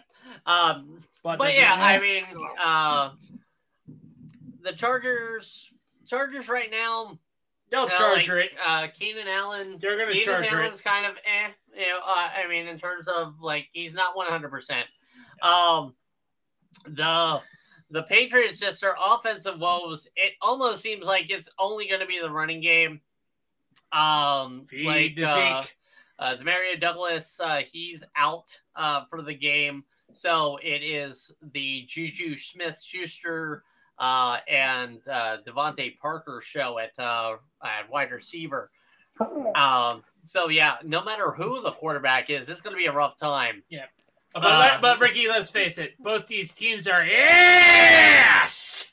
[0.46, 2.24] Um, But, but yeah, it I mean,
[2.62, 3.10] uh,
[4.62, 5.72] the Chargers,
[6.06, 7.18] Chargers right now,
[7.70, 8.50] they'll charge like, it.
[8.64, 10.52] Uh, Keenan Allen, They're gonna Keenan charge it.
[10.52, 11.48] Allen's kind of eh.
[11.76, 14.86] You know, uh, I mean, in terms of like, he's not one hundred percent.
[15.42, 15.94] Um,
[16.86, 17.40] the
[17.90, 20.08] the Patriots just their offensive woes.
[20.16, 23.00] It almost seems like it's only going to be the running game.
[23.92, 25.76] Um, Feed like the uh, Zeke.
[26.18, 29.84] Uh, Demario Douglas, uh, he's out uh, for the game.
[30.12, 33.62] So it is the Juju Smith Schuster
[33.98, 38.70] uh, and uh, DeVante Parker show at, uh, at wide receiver.
[39.54, 43.16] Um, so, yeah, no matter who the quarterback is, it's going to be a rough
[43.18, 43.62] time.
[44.34, 45.94] But, uh, let- but Ricky, let's face it.
[46.00, 48.92] Both these teams are ass.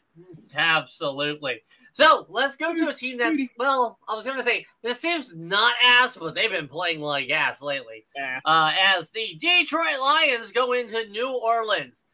[0.56, 1.62] Absolutely.
[1.96, 5.34] So let's go to a team that, well, I was going to say, this seems
[5.34, 8.06] not ass, but they've been playing like ass lately.
[8.20, 8.42] Ass.
[8.44, 12.06] uh, as the Detroit Lions go into New Orleans.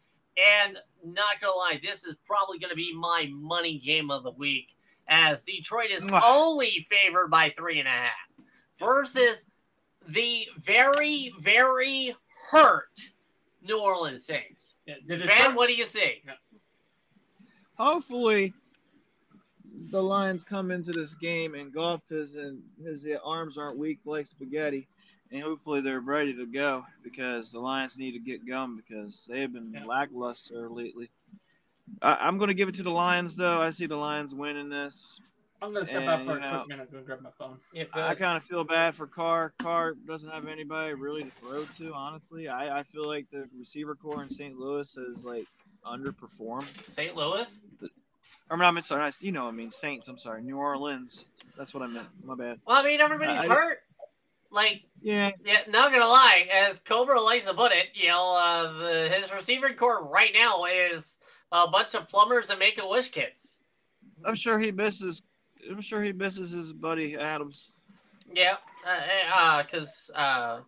[0.62, 4.68] And not gonna lie, this is probably gonna be my money game of the week,
[5.08, 8.16] as Detroit is only favored by three and a half
[8.78, 9.48] versus
[10.10, 12.16] the very, very
[12.50, 13.02] hurt
[13.64, 14.76] New Orleans Saints.
[14.86, 16.22] Yeah, did Ben, start- what do you see?
[17.78, 18.54] Hopefully,
[19.90, 24.28] the Lions come into this game and Goff is and his arms aren't weak like
[24.28, 24.88] spaghetti,
[25.32, 29.42] and hopefully they're ready to go because the Lions need to get going because they
[29.42, 29.86] have been Yeah.
[29.86, 31.10] lackluster lately.
[32.02, 33.62] I, I'm going to give it to the Lions though.
[33.62, 35.20] I see the Lions winning this.
[35.64, 36.92] I'm gonna step And, out for you a know- quick minute.
[36.92, 37.58] Go grab my phone.
[37.72, 39.54] Yeah, I kind of feel bad for Carr.
[39.60, 41.94] Carr doesn't have anybody really to throw to.
[41.94, 44.58] Honestly, I, I feel like the receiver corps in St.
[44.58, 45.46] Louis has like
[45.86, 46.66] underperformed.
[46.88, 47.16] St.
[47.16, 47.62] Louis.
[48.52, 50.10] Or not, I'm sorry, you know, I mean Saints.
[50.10, 51.24] I'm sorry, New Orleans.
[51.58, 52.08] That's what I meant.
[52.22, 52.60] My bad.
[52.68, 53.78] Well, I mean, everybody's I- hurt.
[54.54, 58.74] Like, Yeah, Yeah, not gonna lie, as Cobra likes to put it, you know, uh,
[58.74, 61.20] the, his receiving corps right now is
[61.54, 63.60] a bunch of plumbers and make a wish kids.
[64.26, 65.24] I'm sure he misses.
[65.70, 67.72] I'm sure he misses his buddy Adams.
[68.34, 70.60] Yeah, uh, uh, cause uh,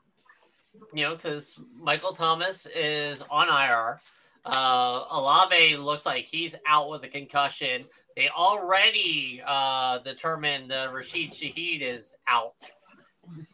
[0.94, 4.00] you know, cause Michael Thomas is on IR.
[4.46, 7.86] Uh, Olave looks like he's out with a concussion.
[8.16, 12.56] They already uh determined that Rashid Shaheed is out.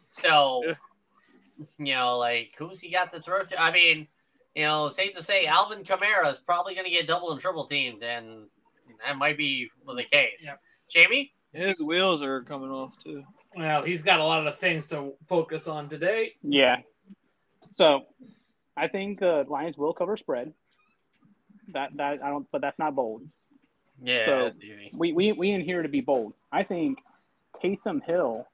[0.08, 0.74] So, Yeah.
[1.78, 3.62] you know, like who's he got to throw to?
[3.62, 4.08] I mean,
[4.54, 7.66] you know, safe to say Alvin Kamara is probably going to get double and triple
[7.66, 8.46] teamed, and
[9.06, 10.44] that might be the case.
[10.44, 10.60] Yep.
[10.94, 13.22] Jayme, His wheels are coming off too.
[13.56, 16.34] Well, he's got a lot of things to focus on today.
[16.42, 16.78] Yeah.
[17.76, 18.02] So,
[18.76, 20.52] I think uh, Lions will cover spread.
[21.72, 23.22] That that I don't, but that's not bold.
[24.02, 24.90] yeah, So- that's easy.
[24.94, 26.34] We we we in here to be bold.
[26.52, 26.98] I think
[27.62, 28.46] Taysom Hill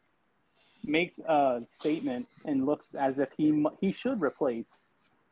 [0.85, 4.67] makes a statement and looks as if he he should replace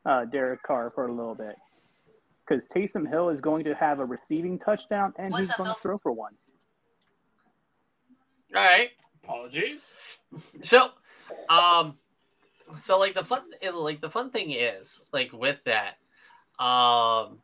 [0.05, 1.55] uh, Derek Carr for a little bit
[2.47, 5.73] because Taysom Hill is going to have a receiving touchdown and What's he's up, going
[5.73, 6.33] to throw for one.
[8.55, 8.91] All right.
[9.23, 9.93] Apologies.
[10.63, 10.89] So,
[11.49, 11.97] um,
[12.77, 13.41] so like the fun,
[13.73, 15.95] like the fun thing is like with that,
[16.63, 17.39] um,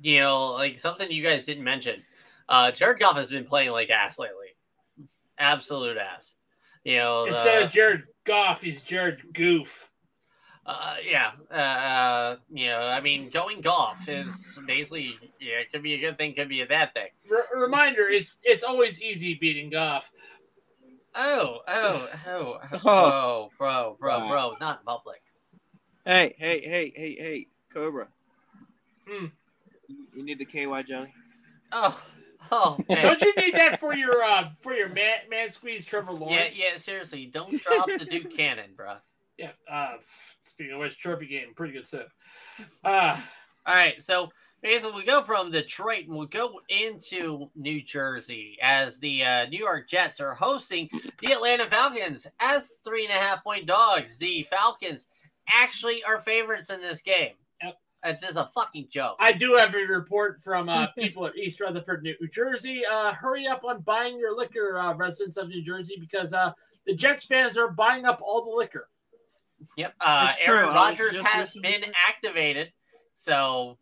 [0.00, 2.02] you know, like something you guys didn't mention.
[2.48, 4.54] Uh, Jared Goff has been playing like ass lately,
[5.38, 6.34] absolute ass.
[6.84, 9.90] You know, the- Instead of Jared Goff, he's Jared Goof.
[10.66, 15.82] uh, yeah, uh, uh, you know, I mean, going golf is basically yeah, it could
[15.82, 17.08] be a good thing, could be a bad thing.
[17.30, 20.12] R- reminder: it's it's always easy beating Goff.
[21.18, 23.50] Oh, oh, oh, oh, Oh.
[23.58, 25.22] bro, bro, bro, bro, not in public.
[26.04, 28.08] Hey, hey, hey, hey, hey, Cobra.
[29.08, 29.26] Hmm.
[29.88, 31.12] You you need the KY jelly.
[31.72, 32.00] Oh,
[32.50, 33.02] oh, man.
[33.04, 36.58] Don't you need that for your uh for your man man squeeze Trevor Yeah, Lawrence?
[36.58, 38.94] yeah, seriously, don't drop the Duke Cannon, bro.
[39.38, 39.50] yeah.
[39.70, 39.94] Uh,
[40.44, 42.08] speaking of which, trophy game, pretty good sip.
[42.84, 43.20] Uh,
[43.66, 44.30] All right, so
[44.62, 49.58] basically, we go from Detroit and we'll go into New Jersey as the uh, New
[49.58, 50.88] York Jets are hosting
[51.20, 54.16] the Atlanta Falcons as three and a half point dogs.
[54.18, 55.08] The Falcons
[55.48, 57.34] actually are favorites in this game.
[58.06, 58.12] Yep.
[58.14, 59.16] It's just a fucking joke.
[59.18, 62.82] I do have a report from uh, people at East Rutherford, New Jersey.
[62.90, 66.52] Uh, hurry up on buying your liquor, uh, residents of New Jersey, because uh,
[66.86, 68.88] the Jets fans are buying up all the liquor.
[69.76, 69.94] Yep.
[70.00, 70.48] Uh, It's.
[70.48, 72.72] Aaron Rodgers has listening been activated,
[73.14, 73.78] so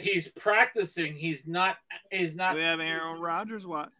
[0.00, 1.14] He's practicing.
[1.14, 1.76] He's not.
[2.10, 2.56] He's not.
[2.56, 3.90] we have Aaron Rodgers watch.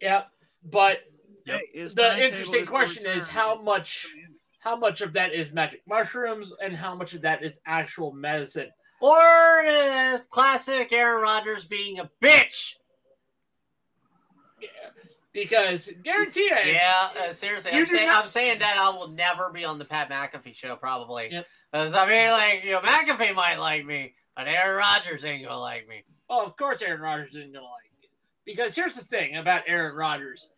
[0.00, 0.24] Yeah,
[0.64, 0.98] but
[1.46, 1.60] Yep.
[1.72, 4.06] The timetable interesting question is how much
[4.60, 8.68] how much of that is magic mushrooms and how much of that is actual medicine.
[9.00, 12.74] Or uh, classic Aaron Rodgers being a bitch.
[15.32, 16.74] Because guarantee it.
[16.74, 19.84] Yeah, uh, seriously, I'm saying, not- I'm saying that I will never be on the
[19.84, 21.28] Pat McAfee show, probably.
[21.30, 21.46] Yep.
[21.70, 25.60] Because I mean, like, you know, McAfee might like me, but Aaron Rodgers ain't gonna
[25.60, 26.02] like me.
[26.30, 28.10] Oh, of course Aaron Rodgers isn't gonna like it.
[28.44, 30.48] Because here's the thing about Aaron Rodgers.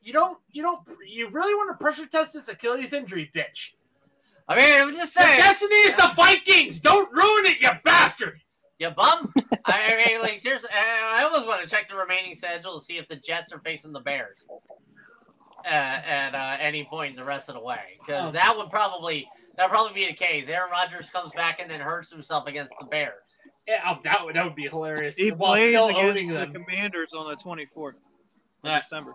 [0.00, 3.72] You don't you don't you really want to pressure test this Achilles injury, bitch.
[4.48, 6.80] I mean, I'm just The saying, destiny is the Vikings!
[6.80, 8.40] Don't ruin it, you bastard!
[8.78, 9.32] you bum.
[9.64, 12.98] I mean, like, seriously, I I almost want to check the remaining schedule to see
[12.98, 14.44] if the Jets are facing the Bears
[15.64, 18.32] uh, at uh, any point in the rest of the way, because Oh.
[18.32, 20.48] that would probably that would probably be the case.
[20.48, 23.38] Aaron Rodgers comes back and then hurts himself against the Bears.
[23.66, 25.16] Yeah, oh, that would that would be hilarious.
[25.16, 26.52] He While plays still against the them.
[26.52, 27.94] Commanders on the 24th of
[28.64, 28.82] Alright.
[28.82, 29.14] December.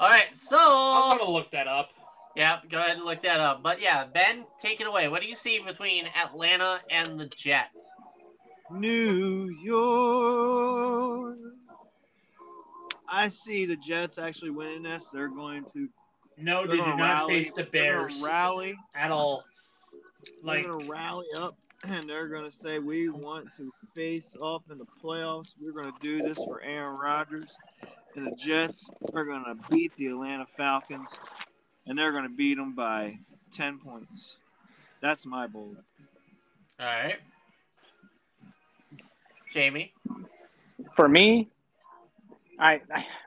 [0.00, 1.90] All right, so I'm gonna look that up.
[2.36, 3.62] Yeah, go ahead and look that up.
[3.62, 5.08] But yeah, Ben, take it away.
[5.08, 7.94] What do you see between Atlanta and the Jets?
[8.70, 11.38] New York.
[13.08, 15.08] I see the Jets actually winning this.
[15.12, 15.88] They're going to
[16.36, 17.42] No, they're do not rally.
[17.44, 18.76] face the Bears rally.
[18.94, 19.44] at all.
[20.22, 24.78] They're Like gonna rally up and they're gonna say we want to face off in
[24.78, 25.54] the playoffs.
[25.60, 27.56] We're gonna do this for Aaron Rodgers,
[28.16, 31.16] and the Jets are gonna beat the Atlanta Falcons,
[31.86, 33.18] and they're gonna beat them by
[33.52, 34.36] ten points.
[35.00, 35.76] That's my bold.
[36.80, 37.16] All right.
[39.54, 39.90] Jayme.
[40.94, 41.48] For me,
[42.58, 42.80] I,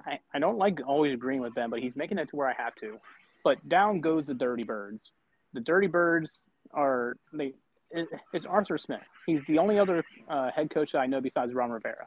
[0.06, 2.54] I I don't like always agreeing with them, but he's making it to where I
[2.54, 2.98] have to.
[3.44, 5.12] But down goes the Dirty Birds.
[5.54, 6.44] The Dirty Birds
[6.74, 7.54] are they.
[7.92, 9.02] It, it's Arthur Smith.
[9.26, 12.06] He's the only other uh, head coach that I know besides Ron Rivera.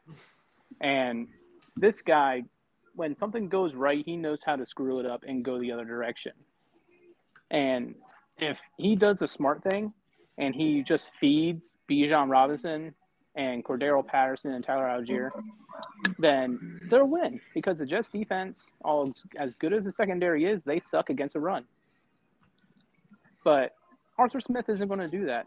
[0.80, 1.26] And
[1.76, 2.44] this guy,
[2.94, 5.84] when something goes right, he knows how to screw it up and go the other
[5.84, 6.32] direction.
[7.50, 7.94] And
[8.38, 9.92] if he does a smart thing,
[10.38, 12.94] and he just feeds Bijan Robinson
[13.34, 15.30] and Cordarrelle Patterson and Tyler Allgeier,
[16.18, 20.80] then they'll win because the Jets defense, all as good as the secondary is, they
[20.80, 21.64] suck against a run.
[23.44, 23.74] But
[24.18, 25.46] Arthur Smith isn't going to do that.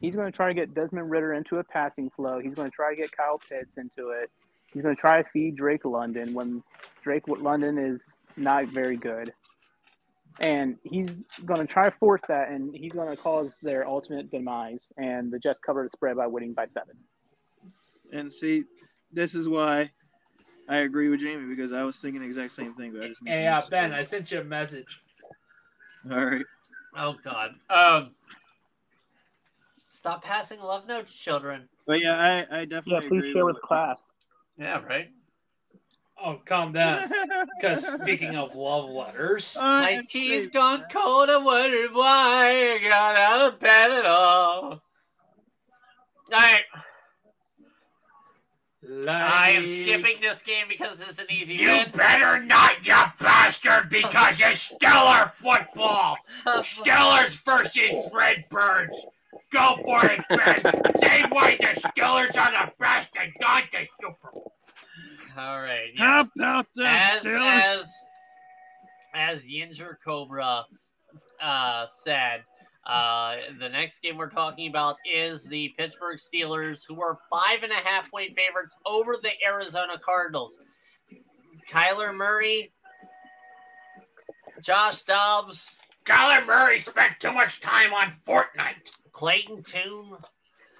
[0.00, 2.38] He's going to try to get Desmond Ridder into a passing flow.
[2.38, 4.30] He's going to try to get Kyle Pitts into it.
[4.72, 6.62] He's going to try to feed Drake London when
[7.02, 8.00] Drake London is
[8.36, 9.32] not very good.
[10.40, 11.10] And he's
[11.44, 14.86] going to try to force that, and he's going to cause their ultimate demise.
[14.96, 16.94] And the Jets cover the spread by winning by seven.
[18.12, 18.64] And see,
[19.12, 19.90] this is why
[20.68, 22.92] I agree with Jayme because I was thinking the exact same thing.
[22.92, 25.00] But I just Hey uh, Ben, I sent you a message.
[26.10, 26.46] All right.
[26.96, 27.50] Oh God.
[27.68, 28.12] Um.
[29.90, 31.68] Stop passing love notes, children.
[31.86, 34.00] But yeah, I, I definitely Yeah, please agree share with with class.
[34.60, 35.08] Yeah, right.
[36.22, 37.10] Oh, calm down.
[37.60, 41.30] Because speaking of love letters, My I tea's say- gone cold.
[41.30, 44.62] I wondered why I got out of bed at all.
[44.64, 44.80] All
[46.30, 46.62] right,
[49.08, 51.90] I am skipping this game because it's an easy You win.
[51.94, 56.16] better not, you bastard, because it's stellar football.
[56.46, 59.06] Steelers versus Redbirds.
[59.52, 60.72] Go for it, Ben.
[60.96, 64.52] Say why the Steelers are the best and not the Super Bowl.
[65.36, 65.90] All right.
[65.96, 67.62] How about the As Steelers?
[67.78, 67.94] as
[69.14, 70.64] as Yinzer Cobra
[71.42, 72.44] uh, said,
[72.86, 77.72] uh, the next game we're talking about is the Pittsburgh Steelers, who are five and
[77.72, 80.56] a half point favorites over the Arizona Cardinals.
[81.70, 82.72] Kyler Murray,
[84.62, 88.90] Josh Dobbs, Kyler Murray spent too much time on Fortnite.
[89.12, 90.16] Clayton Tune,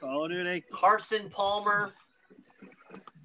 [0.00, 0.64] Call of Duty.
[0.72, 1.92] Carson Palmer,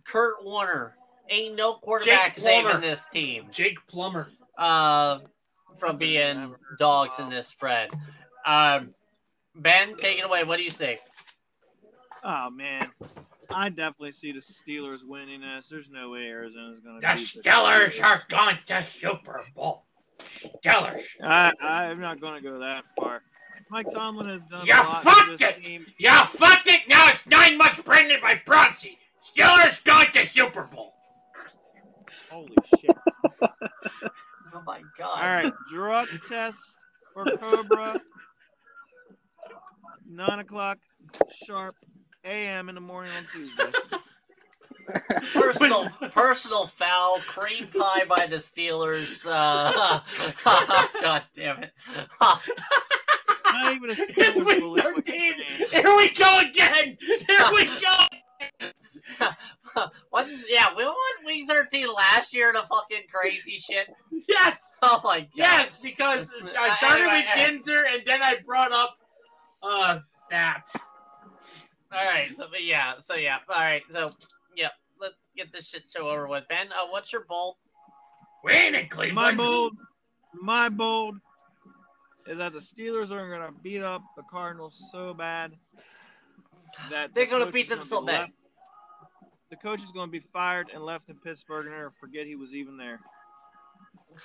[0.05, 0.95] Kurt Warner.
[1.29, 2.69] Ain't no quarterback Jake Plummer.
[2.69, 3.47] saving this team.
[3.51, 4.27] Jake Plummer.
[4.57, 5.19] uh,
[5.77, 7.89] from That's a name I've being dogs in this spread.
[8.45, 8.93] Um,
[9.55, 10.43] ben, take it away.
[10.43, 10.99] What do you say?
[12.23, 12.89] Oh man,
[13.51, 15.67] I definitely see the Steelers winning this.
[15.69, 17.15] There's no way Arizona's going to.
[17.15, 19.85] beat the Steelers are going to Super Bowl.
[20.63, 21.03] Steelers.
[21.23, 23.21] I, I'm not going to go that far.
[23.69, 25.63] Mike Tomlin has done You a lot fucked this it!
[25.63, 25.85] team.
[25.97, 26.81] Yeah, fucked it.
[26.87, 28.97] Now it's nine months pregnant by Bronzy.
[29.35, 30.93] Steelers going to Super Bowl.
[32.31, 32.95] Holy shit!
[33.41, 35.19] Oh my god!
[35.21, 36.57] All right, drug test
[37.13, 37.99] for Cobra.
[40.09, 40.77] nine o'clock
[41.45, 41.75] sharp
[42.23, 42.69] a.m.
[42.69, 43.71] in the morning on Tuesday.
[45.33, 49.25] Personal, personal foul, cream pie by the Steelers.
[49.25, 49.99] Uh,
[51.01, 51.71] God damn it!
[53.63, 55.33] Not even a It's Steelers week bully 13.
[55.71, 56.97] Here we go again.
[56.99, 57.65] Here we
[59.25, 59.81] go.
[60.09, 60.27] what?
[60.47, 60.95] Yeah, we won
[61.25, 63.87] week thirteen last year to fucking crazy shit.
[64.27, 64.73] Yes.
[64.81, 65.29] Oh my god!
[65.35, 68.97] Yes, because I started Anyway, with Ginzer and then I brought up
[69.63, 69.99] uh
[70.31, 70.65] that.
[71.93, 72.35] All right.
[72.35, 72.93] So but yeah.
[72.99, 73.37] So yeah.
[73.49, 73.83] All right.
[73.91, 74.11] So
[74.55, 74.69] yeah.
[74.99, 76.45] Let's get this shit show over with.
[76.47, 77.57] Ben, uh, what's your bowl?
[78.45, 79.37] We ain't in My Cleveland.
[79.37, 79.73] bold,
[80.41, 81.15] my bold
[82.27, 85.51] is that the Steelers are going to beat up the Cardinals so bad
[86.89, 88.21] that They're the gonna beat is them so bad.
[88.21, 88.31] left-
[89.49, 92.53] The coach is going to be fired and left in Pittsburgh and forget he was
[92.53, 92.99] even there.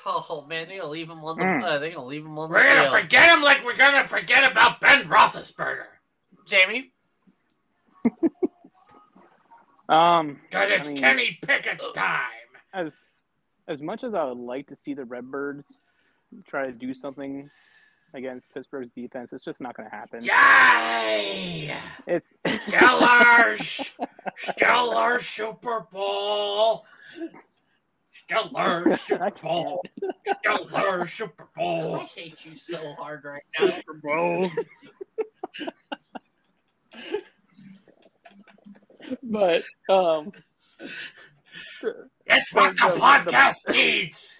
[0.07, 1.45] Oh man, they're gonna leave him on the.
[1.45, 1.65] Mm.
[1.65, 3.03] Uh, they're gonna leave him on the We're gonna field.
[3.03, 5.87] forget him like we're gonna forget about Ben Roethlisberger.
[6.47, 6.91] Jayme.
[9.89, 12.23] Um, Cause it's I mean- Kenny Pickett's time.
[12.73, 12.93] as
[13.67, 15.65] as much as I would like to see the Redbirds
[16.47, 17.51] try to do something
[18.15, 20.23] against Pittsburgh's defense, it's just not going to happen.
[20.25, 21.75] Yay!
[22.07, 22.27] It's
[22.69, 23.57] Stellar,
[24.57, 26.85] Stellar Super Bowl.
[28.25, 29.83] Stellar Super Bowl.
[30.41, 31.97] Stellar Super I Bowl.
[32.15, 33.73] hate you so hard right now.
[34.03, 34.49] bro.
[39.23, 40.33] but um,
[42.27, 44.31] It's what the The- the- podcast needs.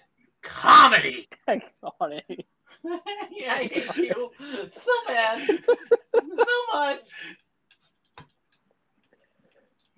[0.41, 1.27] Comedy.
[1.47, 1.61] heck
[1.99, 2.45] on it.
[3.31, 4.31] yeah, I hate you
[4.71, 7.03] so bad, so much.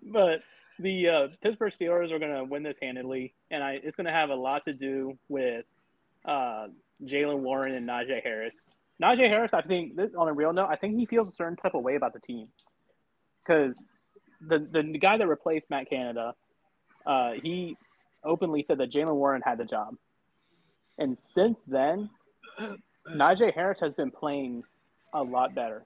[0.05, 0.41] But
[0.79, 4.11] the uh, Pittsburgh Steelers are going to win this handedly, and I, it's going to
[4.11, 5.65] have a lot to do with
[6.25, 6.67] uh,
[7.03, 8.53] Jaylen Warren and Najee Harris.
[9.01, 11.55] Najee Harris, I think, this, on a real note, I think he feels a certain
[11.55, 12.47] type of way about the team
[13.43, 13.81] because
[14.41, 16.33] the, the the guy that replaced Matt Canada,
[17.05, 17.77] uh, he
[18.23, 19.95] openly said that Jaylen Warren had the job,
[20.97, 22.09] and since then,
[23.09, 24.63] Najee Harris has been playing
[25.13, 25.85] a lot better,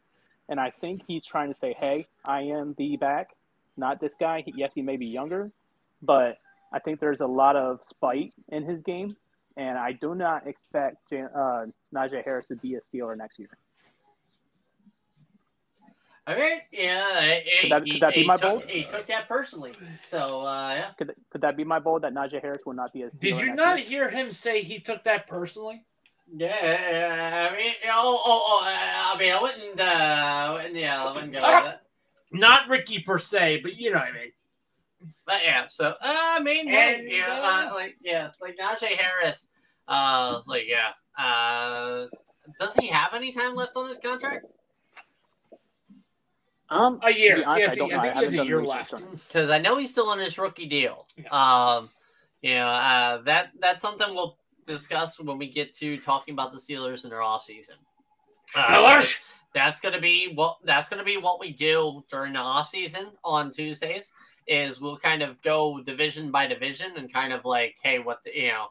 [0.49, 3.29] and I think he's trying to say, "Hey, I am the back."
[3.79, 4.41] not this guy.
[4.41, 5.51] He- Yes, he may be younger,
[6.01, 6.39] but
[6.71, 9.15] I think there's a lot of spite in his game,
[9.55, 13.49] and I do not expect Jan- uh, Najee Harris to be a Steeler next year.
[16.27, 18.65] Okay, yeah, Could that- he- could that be my took, bold?
[18.69, 19.73] He took that personally.
[20.05, 20.91] So uh, yeah.
[20.97, 23.37] Could, could that be my bold that Najee Harris will not be a Steeler Did
[23.39, 23.87] you next not year?
[23.87, 25.85] hear him say he took that personally?
[26.35, 31.13] Yeah, I mean, oh, oh, oh, uh, I mean, I wouldn't, uh, wouldn't, yeah, I
[31.13, 31.81] wouldn't go with that.
[32.31, 34.31] Not Ricky per se, but you know what I mean.
[35.25, 39.47] But yeah, so uh, I mean, And, yeah, uh, uh, like yeah, like Najee Harris,
[39.87, 40.91] uh, like yeah,
[41.23, 42.07] uh,
[42.59, 44.45] does he have any time left on his contract?
[46.69, 47.35] Um, A year.
[47.35, 47.99] To be honest, yes, I he- don't I know.
[47.99, 48.93] I think he has a year left.
[49.27, 51.07] Because I know he's still on his rookie deal.
[51.31, 51.89] Um,
[52.41, 54.37] you know, uh, that that's something we'll
[54.67, 57.75] discuss when we get to talking about the Steelers in their offseason.
[58.55, 59.17] Uh, Steelers?
[59.53, 63.51] that's gonna be what that's gonna be what we do during the off season on
[63.51, 64.13] Tuesdays.
[64.47, 68.33] Is we'll kind of go division by division and kind of like, hey, what the,
[68.33, 68.67] you know,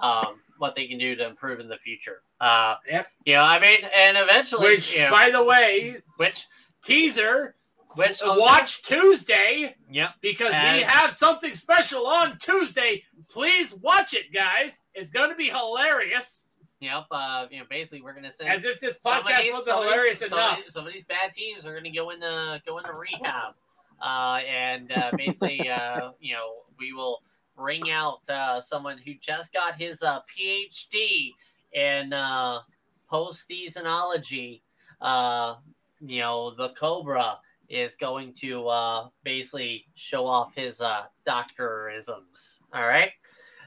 [0.00, 2.22] um, what they can do to improve in the future.
[2.40, 3.06] Uh, Yep.
[3.24, 6.46] You know, I mean, and eventually, Which, you know, by the way, which
[6.82, 7.54] teaser,
[7.96, 10.10] which watch Tuesday Yep.
[10.20, 13.02] because we have something special on Tuesday.
[13.28, 14.82] Please watch it, guys.
[14.94, 16.48] It's going to be hilarious.
[16.80, 17.04] Yep.
[17.10, 19.92] Uh, you know, basically, we're gonna send As if this podcast wasn't some of these-
[19.92, 20.56] hilarious some enough.
[20.56, 23.54] these- Some of these bad teams are going to go into go into rehab,
[24.02, 27.22] uh, and uh, basically, uh, you know, we will
[27.56, 31.30] bring out uh, someone who just got his uh, PhD
[31.72, 32.60] in uh,
[33.08, 34.60] post seasonology.
[35.00, 35.54] Uh,
[36.00, 37.38] you know, the Cobra
[37.68, 42.62] is going to uh, basically show off his uh, doctorisms.
[42.72, 43.10] All right.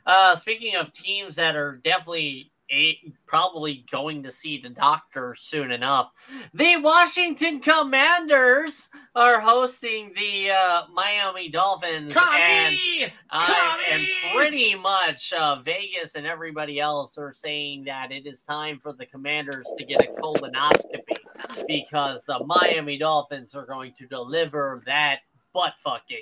[0.06, 5.72] Uh, speaking of teams that are definitely a, probably going to see the doctor soon
[5.72, 6.12] enough,
[6.54, 14.04] the Washington Commanders are hosting the uh, Miami Dolphins, and, uh, and
[14.36, 19.06] pretty much uh, Vegas and everybody else are saying that it is time for the
[19.06, 21.18] Commanders to get a colonoscopy
[21.67, 25.19] because the Miami Dolphins are going to deliver that
[25.53, 26.19] butt fucking.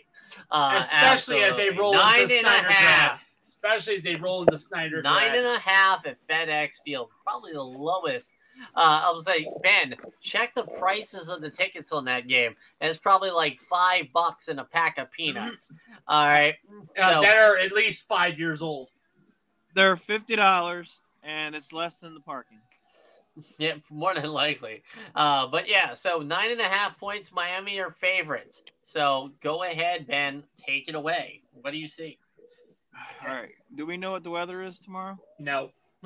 [0.51, 3.07] Uh, Especially as they roll nine into and a Snyder half.
[3.09, 3.23] Draft.
[3.45, 5.37] Especially as they roll into Snyder Nine Draft.
[5.37, 8.33] and a half at FedEx Field, probably the lowest.
[8.75, 12.55] Uh, I was like, Ben, check the prices of the tickets on that game.
[12.81, 15.71] And it's probably like five bucks and a pack of peanuts.
[16.07, 16.55] All right.
[16.99, 18.89] Uh, So- that are at least five years old.
[19.75, 22.57] They're fifty dollars, and it's less than the parking.
[23.59, 24.83] Yeah, more than likely.
[25.15, 27.31] Uh, but yeah, so nine and a half points.
[27.31, 28.63] Miami are favorites.
[28.83, 30.43] So go ahead, Ben.
[30.65, 31.41] Take it away.
[31.61, 32.17] What do you see?
[33.27, 33.51] All right.
[33.75, 35.17] Do we know what the weather is tomorrow?
[35.39, 35.69] No.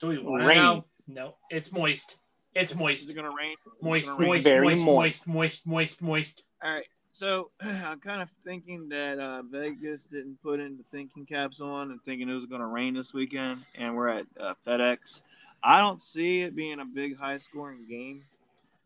[0.00, 0.58] Do we want to Rain.
[0.58, 0.84] know?
[1.06, 1.34] No.
[1.50, 2.16] It's moist.
[2.54, 3.08] It's Is moist.
[3.08, 3.54] it gonna rain?
[3.80, 4.28] Moist, gonna rain?
[4.28, 6.42] moist, Very moist, moist, moist, moist, moist.
[6.62, 6.84] All right.
[7.08, 11.90] So I'm kind of thinking that uh, Vegas didn't put in the thinking caps on
[11.90, 15.20] and thinking it was going to rain this weekend, and we're at uh, FedEx.
[15.64, 18.22] I don't see it being a big, high-scoring game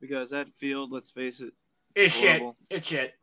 [0.01, 1.53] because that field, let's face it,
[1.95, 2.43] It's shit.
[2.71, 3.15] It's shit.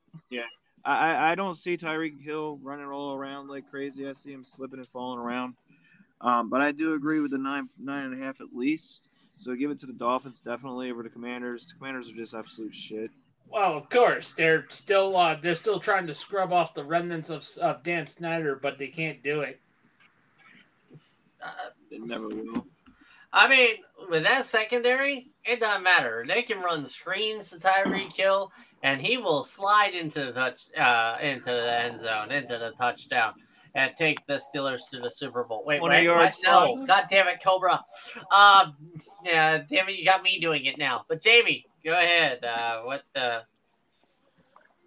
[0.85, 4.07] I, I I don't see Tyreek Hill running all around like crazy.
[4.07, 5.55] I see him slipping and falling around.
[6.21, 9.09] Um, but I do agree with the nine nine and a half at least.
[9.35, 11.65] So give it to the Dolphins definitely over the Commanders.
[11.65, 13.11] The Commanders are just absolute shit.
[13.49, 17.47] Well, of course, they're still uh, they're still trying to scrub off the remnants of,
[17.61, 19.59] of Dan Snyder, but they can't do it.
[21.41, 21.49] Uh,
[21.89, 22.65] They never will.
[23.33, 23.75] I mean,
[24.09, 26.23] with that secondary, it doesn't matter.
[26.27, 28.51] They can run screens to Tyreek Hill,
[28.83, 33.33] and he will slide into the touch, uh, into the end zone, into the touchdown,
[33.73, 35.63] and take the Steelers to the Super Bowl.
[35.65, 36.77] Wait, 20 wait, yard what?
[36.77, 36.85] No.
[36.85, 37.83] God damn it, Cobra.
[38.31, 38.75] Um,
[39.25, 41.03] yeah, damn it, you got me doing it now.
[41.09, 42.45] But Jayme, go ahead.
[42.45, 43.41] Uh, what the?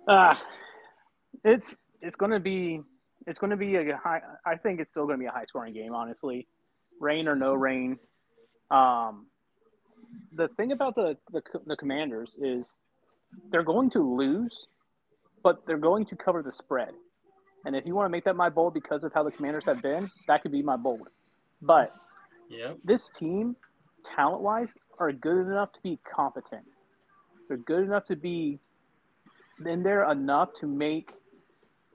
[0.07, 0.37] Uh,
[1.45, 2.81] it's it's going to be
[3.27, 4.21] it's going to be a high.
[4.45, 5.93] I think it's still going to be a high scoring game.
[5.93, 6.47] Honestly,
[7.01, 7.99] rain or no rain.
[8.71, 9.27] Um,
[10.33, 12.75] the thing about the, the the Commanders is
[13.51, 14.67] they're going to lose,
[15.43, 16.91] but they're going to cover the spread.
[17.65, 19.83] And if you want to make that my bold because of how the Commanders have
[19.83, 21.09] been, that could be my bold.
[21.61, 21.93] But
[22.49, 22.79] Yep.
[22.85, 23.57] this team,
[24.05, 26.65] talent wise, are good enough to be competent.
[27.49, 28.61] They're good enough to be
[29.65, 31.11] in there enough to make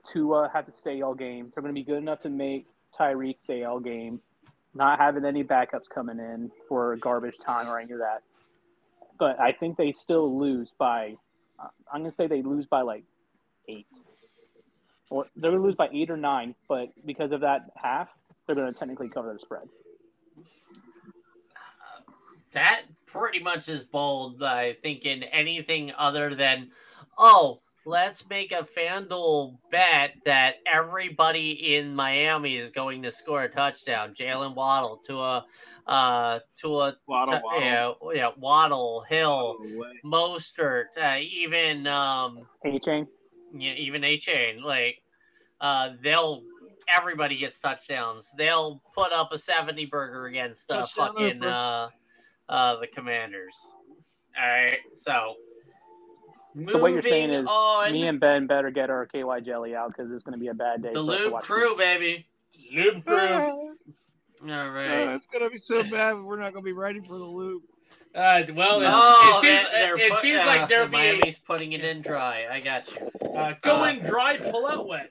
[0.06, 1.52] Tua have to stay all game.
[1.54, 2.66] They're going to be good enough to make
[2.98, 4.20] Tyreek stay all game,
[4.74, 8.22] not having any backups coming in for garbage time or any of that.
[9.18, 11.16] But I think they still lose by,
[11.58, 13.04] uh, I'm going to say they lose by like
[13.68, 13.86] eight.
[15.10, 18.08] Or they're to lose by eight or nine, but because of that half,
[18.46, 19.68] they're going to technically cover the spread.
[22.52, 26.70] That pretty much is bold by thinking anything other than,
[27.18, 33.48] oh, let's make a FanDuel bet that everybody in Miami is going to score a
[33.48, 34.14] touchdown.
[34.14, 35.44] Jaylen Waddle to a,
[35.86, 37.60] uh, to a, Waddle, to- waddle.
[37.60, 39.92] yeah, yeah, Waddle, Hill, Waddle.
[40.04, 43.06] Mostert, uh, even, um, Hey, Chain.
[43.56, 44.96] yeah, even Achane, like
[45.60, 46.42] uh, they'll
[46.94, 48.30] everybody gets touchdowns.
[48.36, 51.48] They'll put up a seventy burger against uh, Touchdown fucking over.
[51.52, 51.88] uh,
[52.48, 53.54] uh, the Commanders.
[54.40, 55.34] All right, so
[56.54, 59.88] So what you're saying is on, Me and Ben better get our KY jelly out
[59.96, 60.90] because it's going to be a bad day.
[60.92, 62.26] the for us to Lube watch Crew, baby.
[62.74, 63.16] Lube crew.
[63.16, 65.14] Uh, All right.
[65.14, 66.14] it's gonna be so bad.
[66.14, 67.62] We're not gonna be ready for the loop.
[68.14, 70.90] Uh, well, it's, Oh, it seems, they- they're it put- seems uh, like there'll so
[70.90, 72.46] be a, Miami's putting it in dry.
[72.50, 73.28] I got you.
[73.36, 75.10] uh, going dry, pull out wet.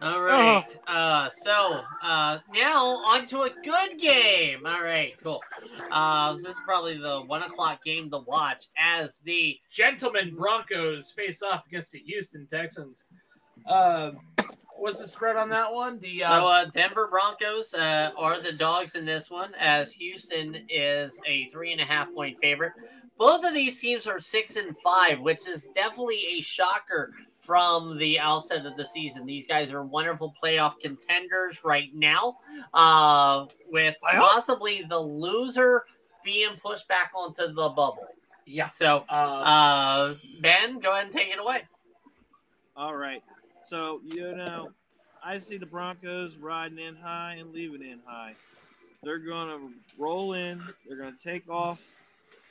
[0.00, 0.64] All right.
[0.86, 4.64] Uh, so uh, now on to a good game.
[4.64, 5.42] All right, cool.
[5.90, 11.42] Uh, this is probably the one o'clock game to watch as the Gentlemen Broncos face
[11.42, 13.06] off against the Houston Texans.
[13.66, 14.12] Uh,
[14.76, 15.98] what's the spread on that one?
[15.98, 20.64] The uh, so uh, Denver Broncos uh, are the dogs in this one, as Houston
[20.68, 22.72] is a three and a half point favorite.
[23.18, 27.12] Both of these teams are six and five, which is definitely a shocker
[27.48, 29.24] from the outset of the season.
[29.24, 32.36] These guys are wonderful playoff contenders right now,
[32.74, 35.84] uh, with possibly the loser
[36.22, 38.06] being pushed back onto the bubble.
[38.44, 38.66] yeah.
[38.66, 41.62] So, Uh, uh, Ben, go ahead and take it away.
[42.76, 43.22] All right.
[43.64, 44.70] So you know,
[45.24, 48.34] I see the Broncos riding in high and leaving in high.
[49.02, 50.62] They're gonna roll in.
[50.86, 51.80] They're gonna take off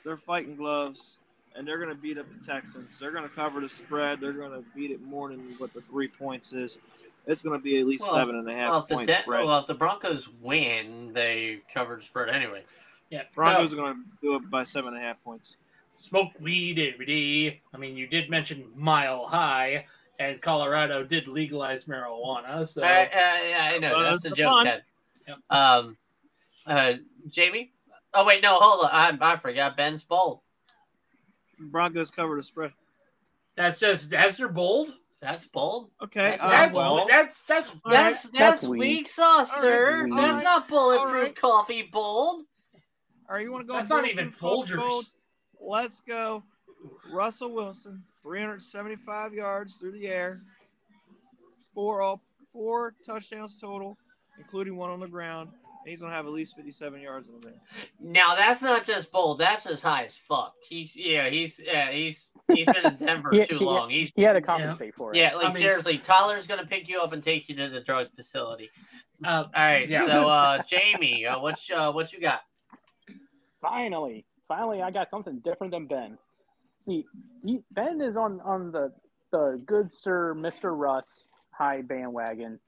[0.04, 1.18] their fighting gloves,
[1.58, 2.96] and they're gonna beat up the Texans.
[2.98, 4.20] They're gonna cover the spread.
[4.20, 6.78] They're gonna beat it more than what the three points is.
[7.26, 9.44] It's gonna be at least Well, seven and a half Well if, point De- spread.
[9.44, 12.62] well, if the Broncos win, they cover the spread anyway.
[13.10, 13.22] yeah.
[13.34, 15.56] Broncos no, are gonna do it by seven and a half points.
[15.96, 17.60] smoke weed every day.
[17.74, 19.86] I mean, you did mention Mile High,
[20.20, 22.64] and Colorado did legalize marijuana.
[22.66, 24.66] So uh, yeah, I know Well, that's that's a the joke, fun.
[24.66, 24.82] Ted.
[25.26, 25.38] Yep.
[25.50, 25.96] Um,
[26.66, 26.92] uh,
[27.28, 27.70] Jayme.
[28.14, 28.90] Oh wait, no, hold on.
[29.20, 30.40] I, I forgot Ben's bold.
[31.60, 32.72] Broncos cover the spread.
[33.56, 34.94] that's just that's their bold.
[35.20, 35.90] That's bold.
[36.02, 36.20] Okay.
[36.20, 37.92] That's- uh, That's well- that's that's All right.
[37.94, 39.08] That's that's, That's weak, weak.
[39.08, 40.02] sauce, All sir.
[40.04, 40.10] right.
[40.16, 40.44] That's All right.
[40.44, 41.36] not bulletproof All right.
[41.36, 42.44] coffee bold.
[43.28, 43.74] All right, you want to go?
[43.74, 45.04] that's not even gold, gold?
[45.04, 45.12] Folgers.
[45.60, 46.42] Let's go.
[47.12, 50.40] Russell Wilson, 375 yards through the air,
[51.74, 53.98] four all four touchdowns total,
[54.38, 55.50] including one on the ground,
[55.88, 57.60] He's gonna have at least 57 yards in the game.
[58.00, 59.38] Now that's not just bold.
[59.38, 60.54] That's as high as fuck.
[60.68, 61.28] He's yeah.
[61.28, 61.90] He's yeah.
[61.90, 63.90] He's he's been in Denver He- too he- long.
[63.90, 65.18] He's He had to compensate for it.
[65.18, 65.34] yeah.
[65.34, 68.08] Like I mean- seriously, Tyler's gonna pick you up and take you to the drug
[68.14, 68.70] facility.
[69.24, 69.88] Uh, All right.
[69.88, 70.06] Yeah.
[70.06, 72.42] So uh, Jayme, uh, what you- uh, what you got?
[73.60, 76.18] Finally, finally, I got something different than Ben.
[76.86, 77.04] See,
[77.44, 78.92] he, Ben is on on the
[79.32, 82.60] the good sir Mister Russ high bandwagon.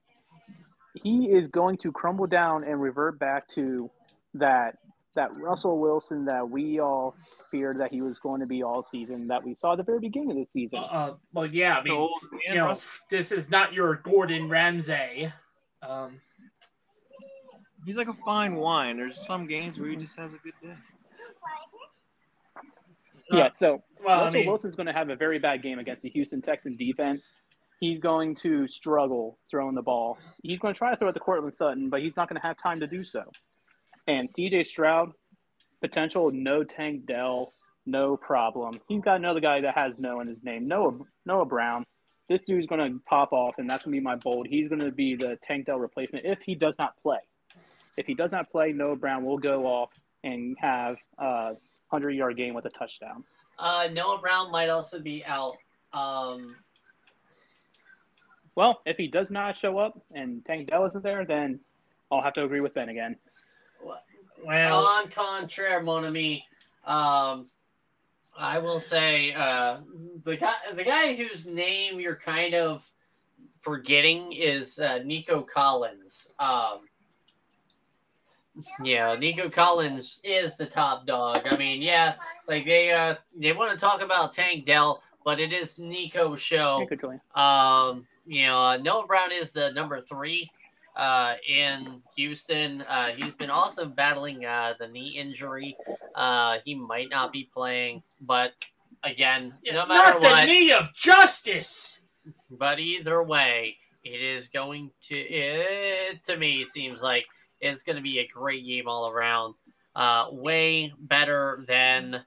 [0.94, 3.90] He is going to crumble down and revert back to
[4.34, 4.78] that
[5.14, 7.16] that Russell Wilson that we all
[7.50, 9.98] feared that he was going to be all season, that we saw at the very
[9.98, 10.78] beginning of the season.
[10.78, 11.78] uh, well, yeah.
[11.78, 12.86] I mean, old you know, Russ.
[13.10, 15.32] this is not your Gordon Ramsay.
[15.82, 16.20] Um,
[17.84, 18.96] He's like a fine wine.
[18.98, 20.74] There's some games where he just has a good day.
[23.32, 26.02] yeah, so well, I Russell mean, Wilson's going to have a very bad game against
[26.02, 27.32] the Houston Texans defense.
[27.80, 30.18] He's going to struggle throwing the ball.
[30.42, 32.46] He's going to try to throw it to Courtland Sutton, but he's not going to
[32.46, 33.24] have time to do so.
[34.06, 35.12] And CJ Stroud,
[35.80, 37.54] potential no Tank Dell,
[37.86, 38.80] no problem.
[38.86, 41.86] He's got another guy that has no in his name, Noah Noah Brown.
[42.28, 44.46] This dude's going to pop off, and that's going to be my bold.
[44.46, 47.18] He's going to be the Tank Dell replacement if he does not play.
[47.96, 49.90] If he does not play, Noah Brown will go off
[50.22, 51.54] and have a
[51.90, 53.24] hundred yard game with a touchdown.
[53.58, 55.56] Uh, Noah Brown might also be out.
[55.92, 56.56] Um,
[58.54, 61.60] Well, if he does not show up and Tank Dell isn't there, then
[62.10, 63.16] I'll have to agree with Ben again.
[64.44, 66.44] well, on contraire, mon ami,
[66.84, 67.46] um,
[68.36, 69.78] I will say uh,
[70.24, 72.90] the guy the guy whose name you're kind of
[73.60, 76.32] forgetting is uh, Nico Collins.
[76.38, 76.80] Um,
[78.82, 81.42] yeah, Nico Collins is the top dog.
[81.50, 82.14] I mean, yeah,
[82.48, 86.78] like they uh, they want to talk about Tank Dell, but it is Nico's show.
[86.80, 87.20] Hey, good Julian.
[87.34, 90.48] Um, you know, uh, Noah Brown is the number three
[90.96, 92.82] uh, in Houston.
[92.82, 95.76] Uh, he's been also battling uh, the knee injury.
[96.14, 98.52] Uh, he might not be playing, but
[99.02, 102.02] again, no matter not the what, knee of justice.
[102.50, 105.16] but either way, it is going to.
[105.16, 107.26] It, to me, seems like
[107.60, 109.54] it's going to be a great game all around.
[109.96, 112.24] Uh, way better than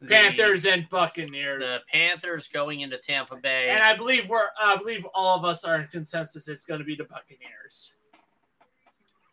[0.00, 1.64] the, Panthers and Buccaneers.
[1.64, 3.70] The Panthers going into Tampa Bay.
[3.70, 6.84] and I believe we're I believe all of us are in consensus it's going to
[6.86, 7.94] be the Buccaneers.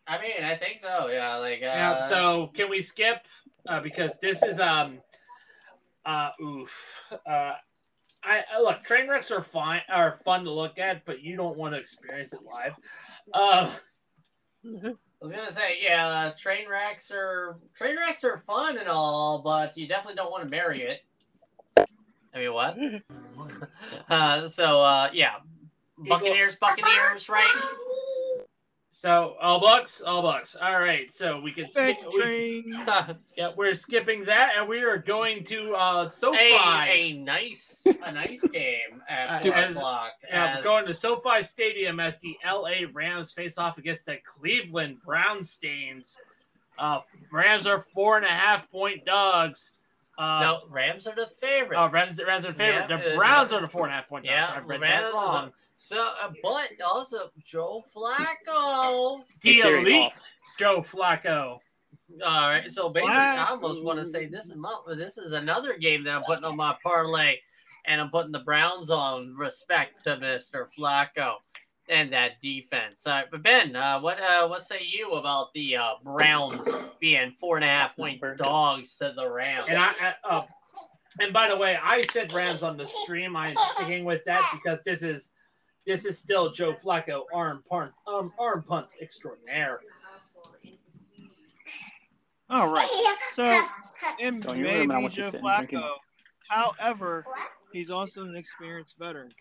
[0.08, 1.08] I mean, I think so.
[1.08, 3.26] Yeah, like uh, Yeah, so can we skip
[3.68, 5.00] uh, because this is um
[6.06, 7.54] uh oof uh
[8.24, 11.58] I I- look train wrecks are fine are fun to look at but you don't
[11.58, 12.76] want to experience it live.
[13.34, 13.72] Uh,
[15.24, 19.78] I was gonna say, yeah, train wrecks are train wrecks are fun and all, but
[19.78, 21.00] you definitely don't want to marry it.
[22.36, 22.78] I mean, what?
[24.10, 25.36] uh, so, uh, yeah,
[25.98, 27.48] Buccaneers, Buccaneers, right?
[28.96, 30.56] So all bucks, all bucks.
[30.56, 31.98] All right, so we can skip.
[31.98, 32.64] Fake we,
[33.36, 36.38] yeah, we're skipping that, and we are going to uh SoFi.
[36.38, 40.12] a nice, a nice game at Uh, four as- o'clock.
[40.30, 44.18] Yeah, as- we're going to SoFi Stadium as the LA Rams face off against the
[44.26, 46.18] Cleveland Brownstains.
[46.78, 47.00] Uh,
[47.32, 49.72] Rams are four and a half point dogs.
[50.20, 51.76] Uh, no, Rams are the favorite.
[51.78, 52.86] Oh, Rams, Rams are the favorite.
[52.90, 54.36] Yeah, the uh, Browns are the four and a half point dogs.
[54.36, 55.52] yeah, I read Rams that are wrong.
[55.90, 59.24] The- So, uh, but also Joe Flacco.
[59.42, 60.34] The elite.
[60.58, 61.60] Joe Flacco.
[62.24, 65.78] All right, so basically, I almost want to say this is my, this is another
[65.78, 67.38] game that I'm putting on my parlay,
[67.86, 69.36] and I'm putting the Browns on.
[69.36, 71.36] Respect to Mister Flacco
[71.90, 73.08] and that defense.
[73.08, 76.68] All right, but Ben, uh, what uh, what say you about the uh, Browns
[77.00, 79.66] being four and a half point dogs to the Rams?
[79.68, 80.44] And I, I uh,
[81.20, 83.36] and by the way, I said Rams on the stream.
[83.36, 85.32] I'm sticking with that because this is
[85.86, 89.80] this is still Joe Flacco arm punt um, arm punt extraordinaire.
[92.50, 92.88] All right.
[93.34, 93.66] So
[94.20, 95.80] it Don't you may remember be what you Joe said and drinking?
[95.80, 95.90] Flacco.
[96.50, 97.26] However,
[97.72, 99.32] he's also an experienced veteran.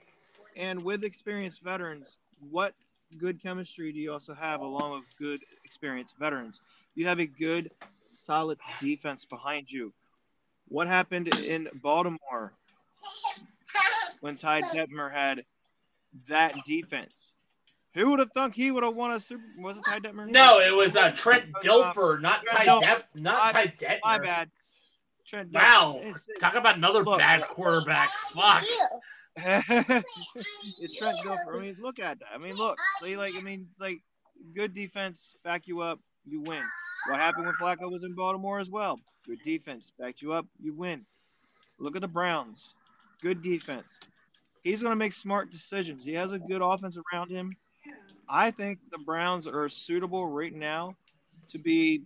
[0.56, 2.16] And with experienced veterans,
[2.50, 2.72] what
[3.18, 6.62] good chemistry do you also have along with good experienced veterans?
[6.94, 7.70] You have a good,
[8.14, 9.92] solid defense behind you.
[10.68, 12.54] What happened in Baltimore
[14.20, 15.44] when Ty Detmer had
[16.28, 17.34] that defense?
[17.94, 19.42] Who would have thunk he would have won a Super?
[19.58, 20.26] Was it Ty Detmer?
[20.28, 23.98] No, it was uh, Trent Dilfer, not Ty Trent Dep, not My- Ty Detmer.
[24.02, 24.50] My bad.
[25.26, 25.62] Trent Dilfer.
[25.62, 27.18] Wow, It's- talk about another Look.
[27.18, 28.10] bad quarterback.
[28.34, 28.64] Fuck.
[29.36, 31.56] it's Trent Dilfer.
[31.56, 32.28] I mean, look at that.
[32.34, 32.78] I mean, look.
[33.02, 34.00] See, like, I mean, it's like
[34.54, 36.62] good defense, back you up, you win.
[37.08, 38.98] What happened when Flacco was in Baltimore as well?
[39.26, 41.04] Good defense, backed you up, you win.
[41.78, 42.74] Look at the Browns.
[43.20, 43.98] Good defense.
[44.62, 46.04] He's going to make smart decisions.
[46.04, 47.52] He has a good offense around him.
[48.28, 50.96] I think the Browns are suitable right now
[51.50, 52.02] to be,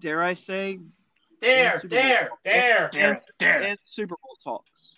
[0.00, 0.78] dare I say,
[1.40, 1.98] There, Super Bowl.
[1.98, 2.30] there.
[2.44, 2.90] There.
[2.94, 3.62] and, There.
[3.62, 4.96] and Super Bowl talks.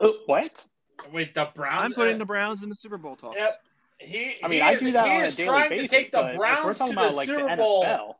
[0.00, 0.64] Oh, what?
[1.12, 1.84] Wait, the Browns.
[1.84, 3.36] I'm putting uh, the Browns in the Super Bowl talks.
[3.36, 3.60] Yep.
[3.98, 5.90] He, I mean, he I is, do that he on a is daily trying basis.
[5.90, 7.84] to take the but if we're Browns talking to about the like Super the Bowl.
[7.84, 8.14] NFL,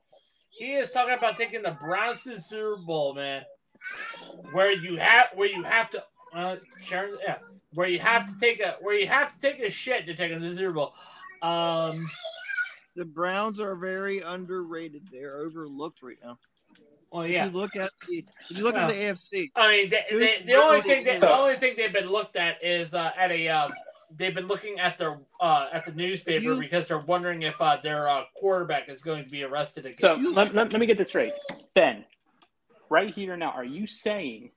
[0.49, 3.43] He is talking about taking the Browns to the Super Bowl, man.
[4.53, 6.05] Where you have where you have to
[6.35, 7.37] uh Sharon yeah.
[7.75, 10.31] Where you have to take a where you have to take a shit to take
[10.31, 10.95] them to the Super Bowl.
[11.43, 12.09] Um
[12.97, 15.09] The Browns are very underrated.
[15.11, 16.39] They're overlooked right now.
[17.11, 17.47] well If yeah.
[17.47, 20.55] you look at the if you look at the AFC, I mean, they, they, the
[20.55, 23.49] only thing that is- the only thing they've been looked at is uh, at a
[23.49, 23.69] uh,
[24.15, 27.79] they've been looking at their uh, at the newspaper You- because they're wondering if uh,
[27.83, 29.97] their uh, quarterback is going to be arrested again.
[29.97, 31.33] so let, let, let me get this straight.
[31.75, 32.05] Ben,
[32.91, 34.51] right here now, are you saying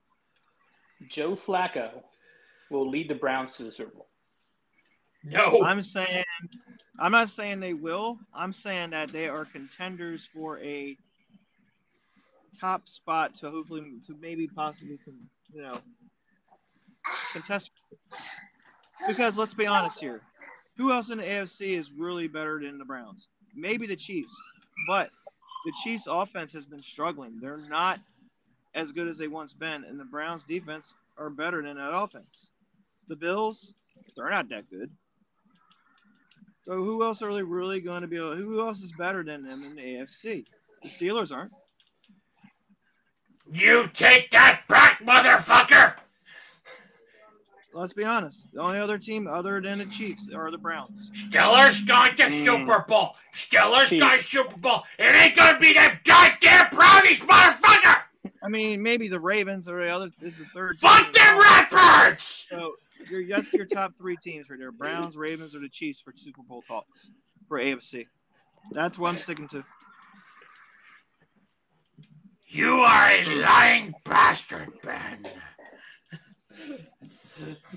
[1.10, 2.04] Joe Flacco
[2.72, 4.08] will lead the Browns to the Super Bowl?
[5.24, 6.24] no, I'm saying
[7.00, 8.20] I'm not saying they will.
[8.34, 10.98] I'm saying that they are contenders for a
[12.60, 15.80] top spot to hopefully to maybe possibly con- you know
[17.34, 17.72] contest.
[19.08, 20.22] Because let's be honest here,
[20.78, 23.28] who else in the AFC is really better than the Browns?
[23.54, 24.34] Maybe the Chiefs,
[24.88, 25.10] but
[25.66, 27.40] the Chiefs' offense has been struggling.
[27.42, 28.00] They're not
[28.76, 32.52] as good as they once been, and the Browns' defense are better than that offense.
[33.08, 33.74] The Bills,
[34.16, 34.92] they're not that good.
[36.66, 38.18] So who else are they really going to be?
[38.18, 40.46] Able, who else is better than them in the AFC?
[40.84, 41.52] The Steelers aren't.
[43.52, 45.96] you take that back, motherfucker.
[47.74, 48.48] Let's be honest.
[48.54, 51.12] The only other team other than the Chiefs are the Browns.
[51.30, 52.46] Steelers going to Mm.
[52.46, 53.16] Super Bowl.
[53.36, 54.02] Steelers Chiefs.
[54.02, 54.84] going Super Bowl.
[54.98, 58.02] It ain't gonna be them goddamn brownies, motherfucker.
[58.46, 60.12] I mean, maybe the Ravens or the other.
[60.22, 60.78] This is the third.
[60.78, 61.12] Fuck team.
[61.14, 62.48] them Redbirds.
[62.50, 62.76] So
[63.10, 66.42] you're, that's your top three teams right there: Browns, Ravens, or the Chiefs for Super
[66.44, 67.10] Bowl talks
[67.48, 68.06] for AFC.
[68.72, 69.64] That's what I'm sticking to.
[72.48, 75.28] You are a lying bastard, Ben.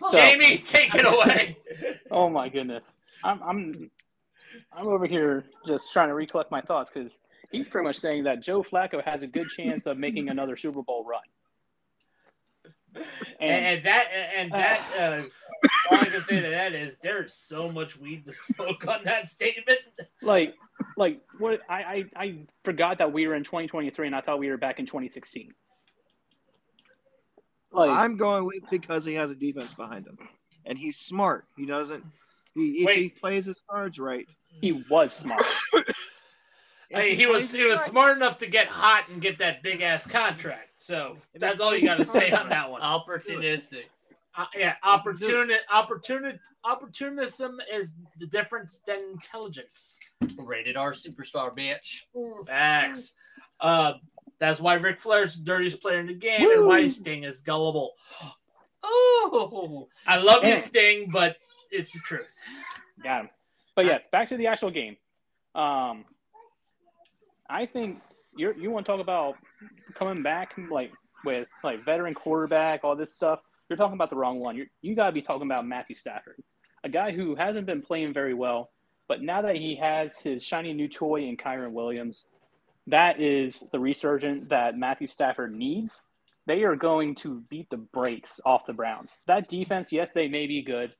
[0.01, 1.57] So- Jayme, take it away.
[2.11, 3.91] Oh my goodness, I'm I'm
[4.73, 7.19] I'm over here just trying to recollect my thoughts because
[7.51, 10.83] he's pretty much saying that Joe Flacco has a good chance of making another Super
[10.83, 11.21] Bowl run.
[12.95, 13.05] and,
[13.41, 15.23] And and that and that uh,
[15.91, 19.29] all I can say to that is there's so much weed to smoke on that
[19.29, 19.79] statement.
[20.23, 20.55] like
[20.97, 24.49] like what I, I I forgot that we were in 2023 and I thought we
[24.49, 25.53] were back in 2016.
[27.73, 30.19] Like I'm going with because he has a defense behind him,
[30.65, 31.45] and he's smart.
[31.57, 32.05] He doesn't.
[32.55, 32.99] He, if Wait.
[32.99, 34.27] he plays his cards right,
[34.61, 35.45] he was smart.
[36.91, 39.63] if I mean, he was he was smart enough to get hot and get that
[39.63, 40.71] big ass contract.
[40.79, 42.81] So that's all you got to say on that one.
[42.83, 43.85] Opportunistic.
[44.37, 49.99] Uh, yeah, opportuni- opportuni- opportunism is the difference than intelligence.
[50.37, 52.03] Rated R superstar, bitch.
[52.47, 53.15] Facts.
[53.61, 53.95] Uh,
[54.39, 57.95] that's why Ric Flair's the dirtiest player in the game, and why Sting is gullible.
[58.85, 60.57] Oh, I love you, Eh.
[60.57, 61.37] Sting, but
[61.71, 62.33] it's the truth.
[63.03, 63.31] Got him.
[63.75, 64.97] But yes, back to the actual game.
[65.55, 66.05] Um,
[67.49, 68.01] I think
[68.37, 69.37] you you want to talk about
[69.95, 70.93] coming back like
[71.25, 73.41] with like veteran quarterback, all this stuff.
[73.69, 74.57] You're talking about the wrong one.
[74.57, 76.43] You're, you got to be talking about Matthew Stafford,
[76.85, 78.71] a guy who hasn't been playing very well,
[79.09, 82.27] but now that he has his shiny new toy in Kyren Williams,
[82.87, 86.01] that is the resurgent that Matthew Stafford needs.
[86.47, 89.19] They are going to beat the brakes off the Browns.
[89.27, 90.95] That defense, yes, they may be good,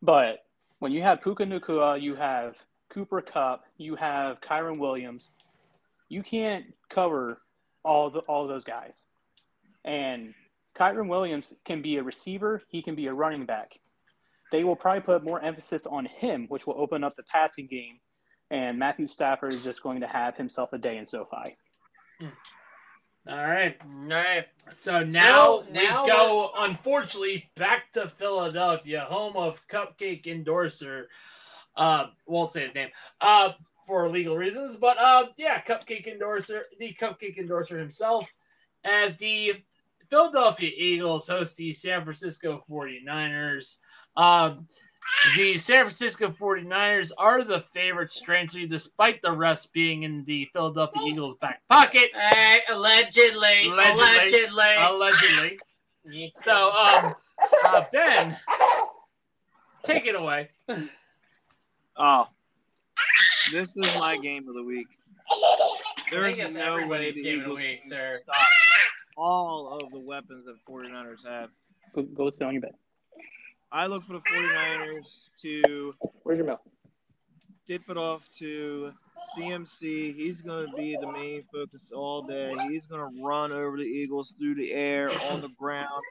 [0.00, 0.38] but
[0.78, 2.54] when you have Puka Nacua, you have
[2.88, 5.30] Cooper Kupp, you have Kyren Williams,
[6.08, 7.38] you can't cover
[7.84, 8.94] all the, all those guys.
[9.84, 10.34] And
[10.78, 13.78] Kyren Williams can be a receiver, he can be a running back.
[14.52, 17.98] They will probably put more emphasis on him, which will open up the passing game.
[18.50, 21.56] And Matthew Stafford is just going to have himself a day in SoFi.
[23.28, 23.76] All right.
[23.84, 24.46] All right.
[24.76, 31.08] So now, So, now we go, unfortunately, back to Philadelphia, home of Cupcake Endorser.
[31.76, 32.88] Uh, won't say his name
[33.20, 33.52] uh,
[33.86, 38.32] for legal reasons, but uh, yeah, Cupcake Endorser, the Cupcake Endorser himself,
[38.84, 39.52] as the
[40.10, 43.76] Philadelphia Eagles host the San Francisco 49ers.
[44.16, 44.66] Um,
[45.36, 51.02] the San Francisco 49ers are the favorites, strangely, despite the rest being in the Philadelphia
[51.04, 52.10] Eagles' back pocket.
[52.14, 54.02] Hey, allegedly, Allegedly.
[54.02, 54.76] allegedly.
[54.78, 55.58] Allegedly.
[56.34, 57.14] So, um,
[57.66, 58.36] uh, Ben,
[59.84, 60.48] take it away.
[61.98, 62.26] Oh,
[63.52, 64.86] this is my game of the week.
[66.10, 68.18] There I is think it's no way everybody's the game of the Eagles week, sir.
[68.20, 68.36] stop
[69.16, 71.50] all of the weapons that 49ers have.
[71.94, 72.74] Go, go sit on your bed.
[73.72, 76.60] I look for the 49ers to Where's your milk?
[77.66, 78.92] dip it off to
[79.36, 82.54] CMC, he's going to be the main focus all day.
[82.68, 86.02] He's going to run over the Eagles through the air, on the ground.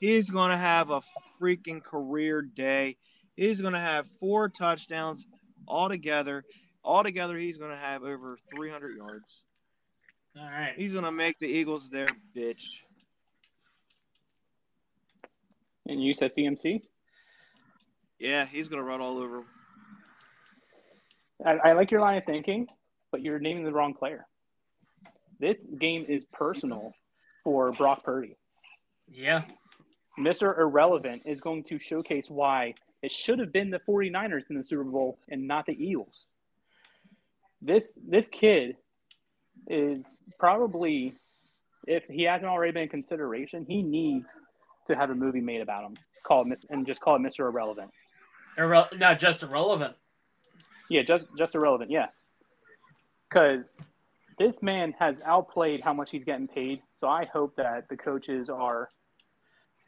[0.00, 1.02] He's going to have a
[1.40, 2.96] freaking career day.
[3.36, 5.26] He's going to have four touchdowns
[5.68, 6.44] altogether.
[6.84, 9.42] Altogether, he's going to have over 300 yards.
[10.36, 10.72] All right.
[10.76, 12.06] He's going to make the Eagles their
[12.36, 12.62] bitch.
[15.86, 16.82] And you said CMC?
[18.18, 19.44] Yeah, he's going to run all over 'em.
[21.44, 22.68] I, I like your line of thinking,
[23.10, 24.26] but you're naming the wrong player.
[25.40, 26.92] This game is personal
[27.42, 28.36] for Brock Purdy.
[29.10, 29.42] Yeah.
[30.18, 30.56] Mr.
[30.56, 34.84] Irrelevant is going to showcase why it should have been the 49ers in the Super
[34.84, 36.26] Bowl and not the Eagles.
[37.62, 38.76] This this kid
[39.68, 40.02] is
[40.38, 41.14] probably
[41.86, 44.36] if he hasn't already been in consideration, he needs
[44.86, 47.40] to have a movie made about him called and just call it Mr.
[47.40, 47.90] Irrelevant.
[48.58, 49.94] Irre- not just irrelevant.
[50.90, 51.90] Yeah, just just irrelevant.
[51.90, 52.08] Yeah,
[53.28, 53.72] because
[54.38, 56.82] this man has outplayed how much he's getting paid.
[57.00, 58.90] So I hope that the coaches are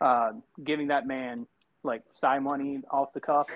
[0.01, 1.47] uh, giving that man
[1.83, 3.49] like side money off the cuff,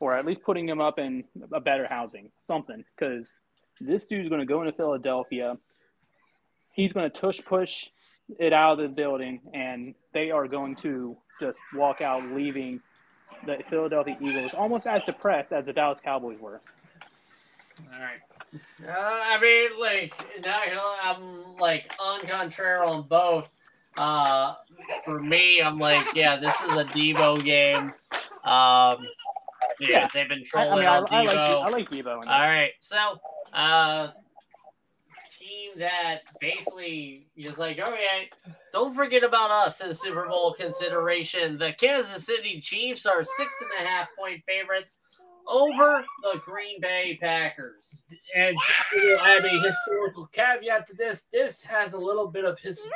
[0.00, 2.84] or at least putting him up in a better housing, something.
[2.96, 3.34] Because
[3.80, 5.56] this dude's going to go into Philadelphia.
[6.72, 7.86] He's going to tush push
[8.38, 12.80] it out of the building, and they are going to just walk out, leaving
[13.46, 16.60] the Philadelphia Eagles almost as depressed as the Dallas Cowboys were.
[17.92, 18.20] All right.
[18.86, 23.50] Uh, I mean, like, gonna, I'm like on contrary on both.
[23.96, 24.54] Uh,
[25.04, 27.92] for me, I'm like, yeah, this is a Deebo game.
[28.44, 29.06] Um,
[29.80, 30.06] yeah, Yeah.
[30.12, 31.62] they've been I, I trolling mean, I, I like Deebo.
[31.62, 32.14] I like Deebo.
[32.14, 33.18] All right, so
[33.52, 34.08] uh,
[35.38, 38.30] team that basically is like, okay,
[38.72, 41.58] don't forget about us in Super Bowl consideration.
[41.58, 44.98] The Kansas City Chiefs are six and a half point favorites
[45.46, 48.02] over the Green Bay Packers.
[48.34, 48.56] And
[48.94, 51.26] we'll add a historical caveat to this.
[51.32, 52.94] This has a little bit of historic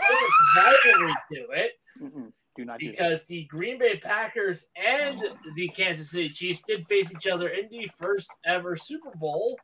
[0.57, 1.73] rivalry to it
[2.03, 2.33] Mm-mm.
[2.59, 2.91] Do not do that.
[2.99, 5.23] because the Green Bay Packers and
[5.55, 9.57] the Kansas City Chiefs did face each other in the first ever Super Bowl.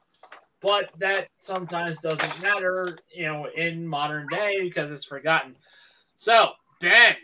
[0.63, 5.57] But that sometimes doesn't matter, you know, in modern day because it's forgotten.
[6.15, 7.17] So, Ben,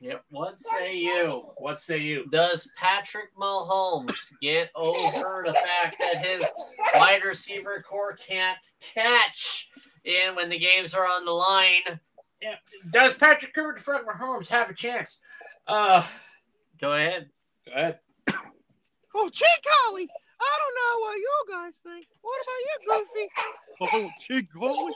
[0.00, 0.24] Yep.
[0.30, 1.42] What say you?
[1.56, 2.24] what say you?
[2.30, 6.46] Does Patrick Mahomes get over the fact that his
[6.94, 9.70] wide receiver corps can't catch
[10.04, 12.00] in when the games are on the line?
[12.90, 15.18] Does Patrick Kirk Fred Mahomes have a chance?
[15.66, 16.04] Uh,
[16.80, 17.28] Go ahead.
[17.66, 17.98] go ahead.
[19.14, 20.08] Oh, Chick Holly!
[20.40, 22.06] I don't know what you guys think.
[22.20, 23.28] What about you, Goofy?
[23.80, 24.94] Oh, Chick Holly!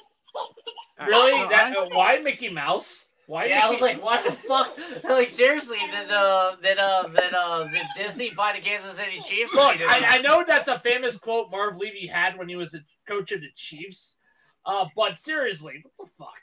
[1.07, 1.39] Really?
[1.39, 3.09] No, that uh, why Mickey Mouse?
[3.27, 3.47] Why?
[3.47, 4.77] Yeah, I was like, what the fuck?
[5.05, 9.53] Like seriously, did uh did uh did uh did Disney buy the Kansas City Chiefs?
[9.53, 12.81] Look, I, I know that's a famous quote Marv Levy had when he was a
[13.09, 14.17] coach of the Chiefs.
[14.65, 16.41] Uh, but seriously, what the fuck?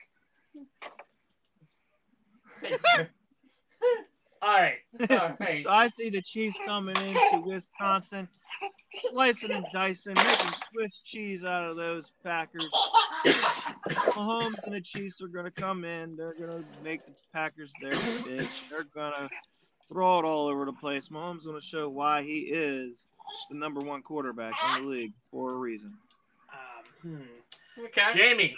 [4.42, 4.78] All right,
[5.10, 5.62] All right.
[5.64, 8.28] So I see the Chiefs coming into Wisconsin,
[9.10, 12.70] slicing and dicing, making Swiss cheese out of those Packers.
[13.90, 16.16] Mahomes and the Chiefs are going to come in.
[16.16, 18.70] They're going to make the Packers their bitch.
[18.70, 19.30] They're going to
[19.90, 21.10] throw it all over the place.
[21.10, 23.08] Mahomes going to show why he is
[23.50, 25.94] the number one quarterback in the league for a reason.
[26.54, 27.84] um, hmm.
[27.86, 28.02] Okay.
[28.14, 28.56] Jayme.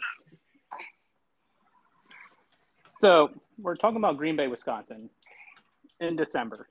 [3.01, 5.09] So we're talking about Green Bay, Wisconsin,
[6.01, 6.67] in December.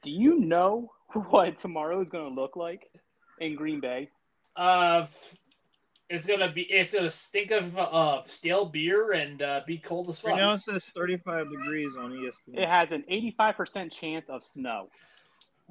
[0.00, 0.92] Do you know
[1.30, 2.88] what tomorrow is going to look like
[3.40, 4.10] in Green Bay?
[4.54, 5.06] Uh,
[6.08, 6.62] it's gonna be.
[6.64, 10.38] It's gonna stink of uh stale beer and uh, be cold as Right fuck.
[10.38, 14.88] now it says 35 degrees on E It has an 85% chance of snow.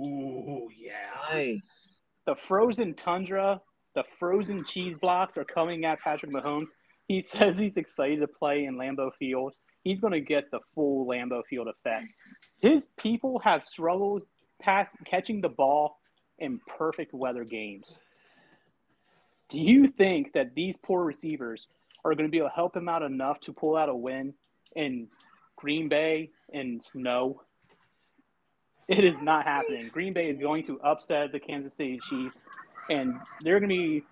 [0.01, 0.93] Ooh, yeah.
[1.32, 2.01] Nice.
[2.25, 3.61] The frozen tundra,
[3.93, 6.69] the frozen cheese blocks are coming at Patrick Mahomes.
[7.12, 9.53] He says he's excited to play in Lambeau Field.
[9.84, 12.14] He's going to get the full Lambeau Field effect.
[12.62, 14.22] His people have struggled
[14.62, 15.97] past catching the ball
[16.39, 17.99] in perfect weather games.
[19.49, 21.68] Do you think that these poor receivers
[22.05, 24.34] are going to be able to help him out enough to pull out a win
[24.78, 25.09] in
[25.57, 27.41] Green Bay in snow?
[28.88, 29.89] It is not happening.
[29.89, 32.41] Green Bay is going to upset the Kansas City Chiefs,
[32.89, 34.03] and they're going to be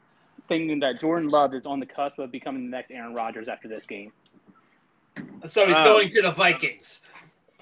[0.50, 3.70] thinking that Jordan Love is on the cusp of becoming the next Aaron Rodgers after
[3.70, 4.12] this game.
[5.48, 7.00] So he's Um, going to the Vikings.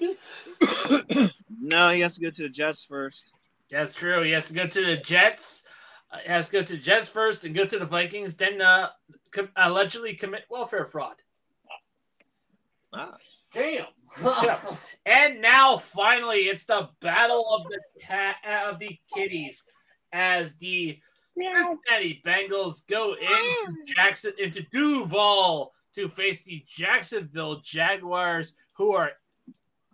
[1.60, 3.32] no, he has to go to the Jets first.
[3.70, 4.22] That's true.
[4.22, 5.64] He has to go to the Jets.
[6.10, 8.60] Uh, he has to go to the Jets first and go to the Vikings, then
[8.60, 8.88] uh,
[9.30, 11.16] com- allegedly commit welfare fraud.
[12.92, 13.16] Ah,
[13.52, 13.86] Damn.
[14.22, 14.58] Yeah.
[15.06, 19.64] And now, finally, it's the battle of the cat of the kitties,
[20.12, 20.98] as the
[21.40, 29.12] Cincinnati Bengals go in Jackson into Duval to face the Jacksonville Jaguars, who are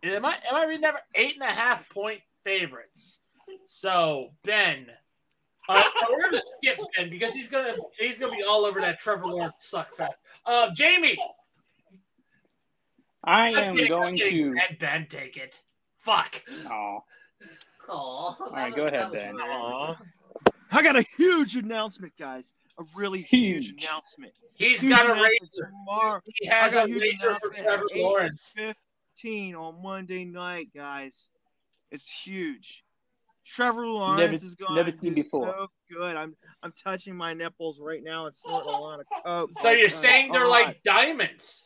[0.03, 3.21] am I am I reading that eight and a half point favorites.
[3.67, 4.87] So Ben,
[5.69, 9.27] uh, we're gonna skip Ben because he's gonna he's gonna be all over that Trevor
[9.27, 10.19] Lawrence suck fest.
[10.45, 11.17] Uh, Jayme,
[13.25, 14.55] I I'm kidding, I'm going to.
[14.55, 15.63] Let Ben take it.
[15.99, 16.43] Fuck.
[16.71, 16.99] Oh,
[17.89, 19.37] Aw, All right, that go ahead, Ben.
[19.37, 19.97] bad.
[20.75, 20.79] Aw.
[20.79, 22.53] I got a huge announcement, guys.
[22.79, 23.83] A really huge, Huge.
[23.85, 24.33] announcement.
[24.55, 25.71] He's Huge got a announcement razor.
[25.71, 26.21] tomorrow.
[26.35, 27.85] He has a a huge razor for Trevor.
[27.95, 28.53] Lawrence.
[29.17, 31.29] 15 on Monday night, guys.
[31.93, 32.83] It's huge.
[33.47, 35.47] Trevor Lawrence is going never to seen do before.
[35.57, 36.17] so good.
[36.17, 39.23] I'm I'm touching my nipples right now and snorting a lot of coke.
[39.25, 40.49] Oh so Oh you're my saying they're God.
[40.51, 41.65] like diamonds?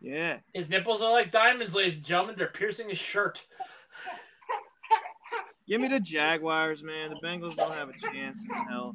[0.00, 0.38] yeah.
[0.54, 2.34] His nipples are like diamonds, ladies and gentlemen.
[2.38, 3.46] They're piercing his shirt.
[5.72, 7.08] Give me the Jaguars, man.
[7.08, 8.94] The Bengals don't have a chance in hell.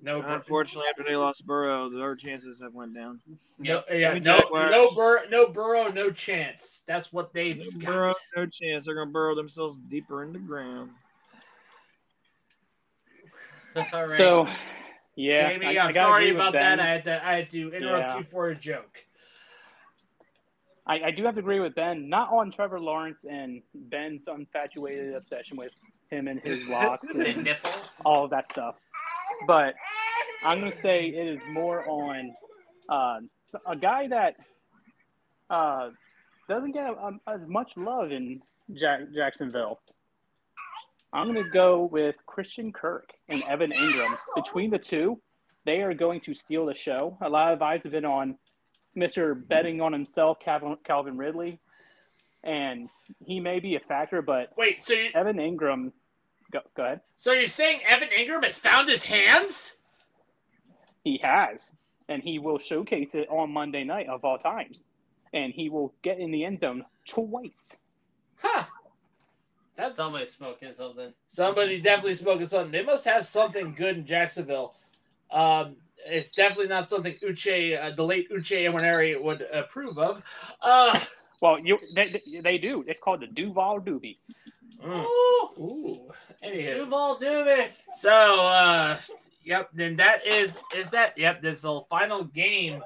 [0.00, 3.20] No, Bur- Unfortunately, after they lost Burrow, their chances have went down.
[3.58, 4.70] no, yeah, no, Jaguars.
[4.70, 6.84] no, Bur- no Burrow, no chance.
[6.86, 7.84] That's what they've got.
[7.84, 8.86] Burrow, no chance.
[8.86, 10.88] They're gonna burrow themselves deeper in the ground.
[13.92, 14.16] All right.
[14.16, 14.48] so
[15.16, 15.52] yeah.
[15.52, 16.78] Jayme, I, I'm I sorry about Ben.
[16.78, 16.80] that.
[16.80, 18.18] I had to, I had to interrupt Yeah.
[18.20, 19.04] you for a joke.
[20.88, 25.14] I, I do have to agree with Ben, not on Trevor Lawrence and Ben's infatuated
[25.14, 25.72] obsession with
[26.10, 27.92] him and his locks the and nipples.
[28.04, 28.76] all of that stuff.
[29.46, 29.74] But
[30.42, 32.34] I'm going to say it is more on
[32.88, 33.18] uh,
[33.66, 34.36] a guy that
[35.50, 35.90] uh,
[36.48, 38.40] doesn't get um, as much love in
[38.74, 39.80] Jack- Jacksonville.
[41.12, 44.16] I'm going to go with Christian Kirk and Evan Engram.
[44.34, 45.20] Between the two,
[45.64, 47.16] they are going to steal the show.
[47.22, 48.36] A lot of eyes have been on
[48.96, 49.46] Mr.
[49.48, 51.60] betting on himself, Calvin, Calvin Ridley,
[52.44, 52.88] and
[53.24, 55.92] he may be a factor, but Wait, so you, Evan Engram,
[56.52, 57.00] go, go ahead.
[57.16, 59.76] so you're saying Evan Engram has found his hands?
[61.04, 61.72] He has,
[62.08, 64.82] and he will showcase it on Monday night of all times,
[65.32, 67.76] and he will get in the end zone twice.
[68.36, 68.64] Huh.
[69.76, 71.12] That's Somebody's smoking something.
[71.28, 72.72] Somebody definitely smoking something.
[72.72, 74.74] They must have something good in Jacksonville.
[75.30, 75.76] Um,
[76.06, 80.24] it's definitely not something Uche, uh, the late Uche Ewaneri would approve of.
[80.62, 81.00] Uh,
[81.40, 82.84] Well, you they, they, they do.
[82.88, 84.18] It's called the Duval Doobie.
[84.84, 86.12] mm, Ooh, ooh.
[86.44, 87.70] Anywho, Duval Dubik.
[87.94, 88.98] so uh,
[89.44, 89.70] yep.
[89.72, 91.40] Then that is is that yep.
[91.40, 92.82] This is the final game.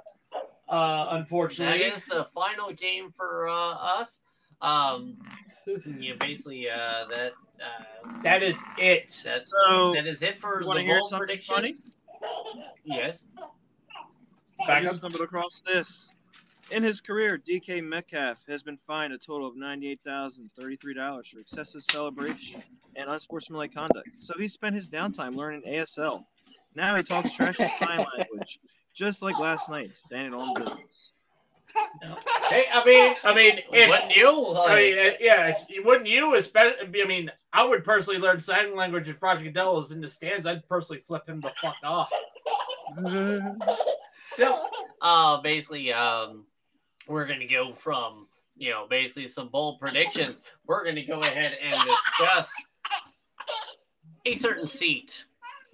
[0.69, 4.21] Uh, unfortunately, is the final game for uh, us.
[4.61, 5.17] Um,
[5.99, 9.21] yeah, basically, uh, that uh, that is it.
[9.25, 11.95] that's So that is it for the wanna hear bold something predictions.
[12.85, 13.27] Yes.
[14.63, 14.95] I Back up.
[14.95, 16.11] stumbled across this.
[16.71, 22.63] In his career, DK Metcalf has been fined a total of $98,033 for excessive celebration
[22.97, 24.09] and unsportsmanlike conduct.
[24.19, 26.25] So he spent his downtime learning ASL.
[26.75, 28.59] Now he talks trash with sign language,
[28.95, 31.13] just like last night, standing on business.
[32.49, 34.57] Hey, I mean, I mean, if, Wouldn't you?
[34.57, 35.55] I mean, uh, yeah,
[35.85, 36.35] wouldn't you?
[36.35, 40.09] Especially, I mean, I would personally learn sign language if Roger Goodell was in the
[40.09, 40.47] stands.
[40.47, 42.11] I'd personally flip him the fuck off.
[44.35, 44.65] So,
[45.03, 46.47] uh, basically, um,
[47.07, 50.43] we're gonna go from you know basically some bold predictions.
[50.67, 52.55] We're gonna go ahead and discuss
[54.25, 55.25] a certain seat.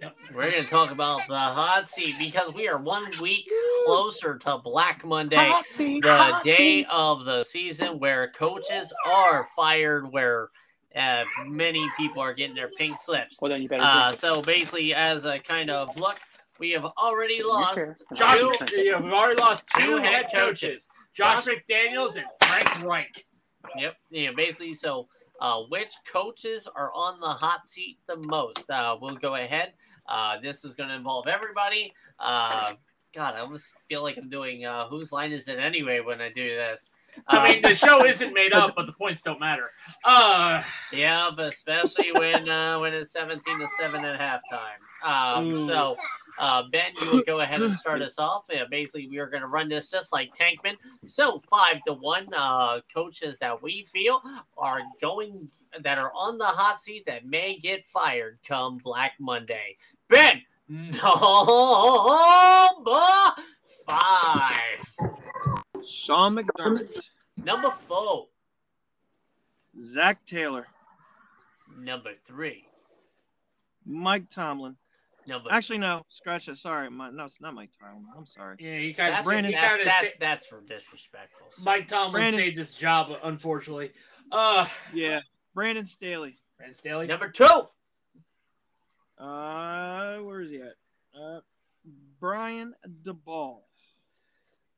[0.01, 0.17] Yep.
[0.33, 3.51] We're gonna talk about the hot seat because we are one week
[3.85, 6.87] closer to Black Monday, seat, the day seat.
[6.89, 10.51] of the season where coaches are fired, where
[10.95, 13.41] uh, many people are getting their pink slips.
[13.41, 13.83] Well, then you better.
[13.85, 16.21] Uh, so basically, as a kind of look,
[16.61, 18.05] we have already lost.
[18.15, 22.85] Josh, two, yeah, we've already lost two Two head head coaches, Josh McDaniels and Frank
[22.85, 23.27] Reich.
[23.77, 23.97] Yep.
[24.11, 24.31] Yeah.
[24.37, 25.09] Basically, so
[25.41, 28.71] uh, which coaches are on the hot seat the most?
[28.71, 29.73] Uh, we'll go ahead.
[30.09, 31.93] Uh, this is going to involve everybody.
[32.19, 32.73] Uh,
[33.15, 36.31] God, I almost feel like I'm doing uh, whose line is it anyway when I
[36.31, 36.91] do this.
[37.27, 39.71] I mean, Um, the show isn't made up, but the points don't matter.
[40.05, 44.79] Uh, yeah, but especially when uh, when it's 17 to seven at halftime.
[45.05, 45.67] Um, Ooh.
[45.67, 45.97] so,
[46.39, 48.47] uh, Ben, you will go ahead and start us off.
[48.51, 50.77] Yeah, basically, we are going to run this just like Tankman.
[51.07, 54.21] So, five to one uh, coaches that we feel
[54.57, 55.49] are going
[55.83, 59.77] that are on the hot seat that may get fired come Black Monday.
[60.09, 61.01] Ben, number
[63.87, 64.97] five,
[65.87, 67.01] Sean McDermott,
[67.43, 68.27] number four,
[69.83, 70.67] Zach Taylor,
[71.79, 72.65] number three,
[73.87, 74.77] Mike Tomlin.
[75.27, 75.51] number.
[75.53, 76.57] Actually, no, scratch that.
[76.57, 78.07] Sorry, my, no, it's not Mike Tomlin.
[78.17, 78.57] I'm sorry.
[78.61, 81.47] yeah, you kind that's, of, Brandon- you that- kind of that- say, that's for disrespectful.
[81.51, 83.93] So- Mike Tomlin Brandon- saved this job, unfortunately.
[84.33, 85.21] Uh, Yeah,
[85.59, 87.09] Brandon Staley, Brandon Staley.
[87.09, 87.45] Number two,
[89.19, 90.77] Uh, where is he at?
[91.21, 91.41] Uh,
[92.21, 93.63] Brian Daboll.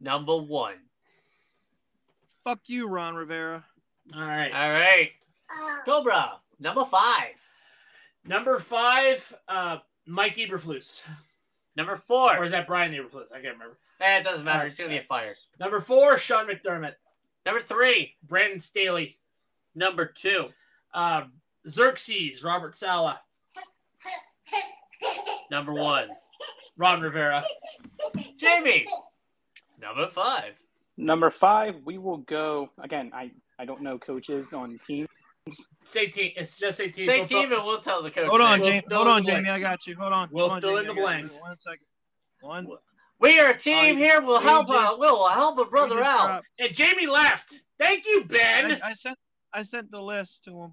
[0.01, 0.77] Number one.
[2.45, 3.63] Fuck you, Ron Rivera.
[4.15, 4.51] All right.
[4.51, 5.11] All right.
[5.85, 6.39] Cobra.
[6.59, 7.35] Number five.
[8.25, 11.03] Number five, uh, Mike Eberflus.
[11.77, 12.43] Number Or four.
[12.43, 13.33] is that Brian Eberflus?
[13.33, 13.77] I can't remember.
[14.01, 14.65] Eh, it doesn't matter.
[14.67, 15.37] He's gonna get fired.
[15.59, 16.95] Number four, Sean McDermott.
[17.45, 18.17] Number three.
[18.23, 19.19] Brandon Staley.
[19.75, 20.49] Number two.
[20.93, 21.25] Uh,
[21.69, 23.17] Xerxes, Robert Saleh.
[25.51, 26.09] Number one.
[26.77, 27.45] Ron Rivera.
[28.41, 28.85] Jayme.
[29.81, 30.55] Number five.
[30.97, 33.11] Number five, we will go again.
[33.15, 35.07] I I don't know coaches on team.
[35.85, 36.33] Say team.
[36.37, 37.07] It's just say team.
[37.07, 38.29] Say We'll team fill- and we'll tell the coach.
[38.29, 38.83] Hold on, name.
[38.89, 39.05] We'll Jayme.
[39.05, 39.23] Hold on.
[39.23, 39.51] Jayme.
[39.51, 39.97] I got you.
[39.99, 40.29] Hold on.
[40.31, 41.39] We'll Hold on, fill in the blanks.
[41.41, 41.87] One second.
[42.41, 42.67] One.
[43.19, 44.23] We are a team I- here.
[44.23, 44.69] We'll help.
[44.69, 46.27] just- uh, we'll help a brother out.
[46.27, 47.55] dropped- And Jayme left.
[47.79, 48.81] Thank you, Ben.
[48.83, 49.19] I, I sent
[49.53, 50.73] I sent the list to him.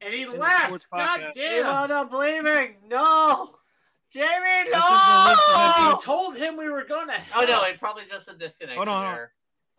[0.00, 0.66] and he in the left.
[0.66, 1.36] sports God podcast.
[1.36, 1.66] You damn.
[1.66, 2.76] wound up leaving.
[2.88, 3.54] No.
[4.14, 5.34] Jayme, no.
[5.54, 7.14] said You told him we were gonna.
[7.34, 7.66] Oh no, help.
[7.68, 9.32] it probably just a disconnection Hold on, hold there.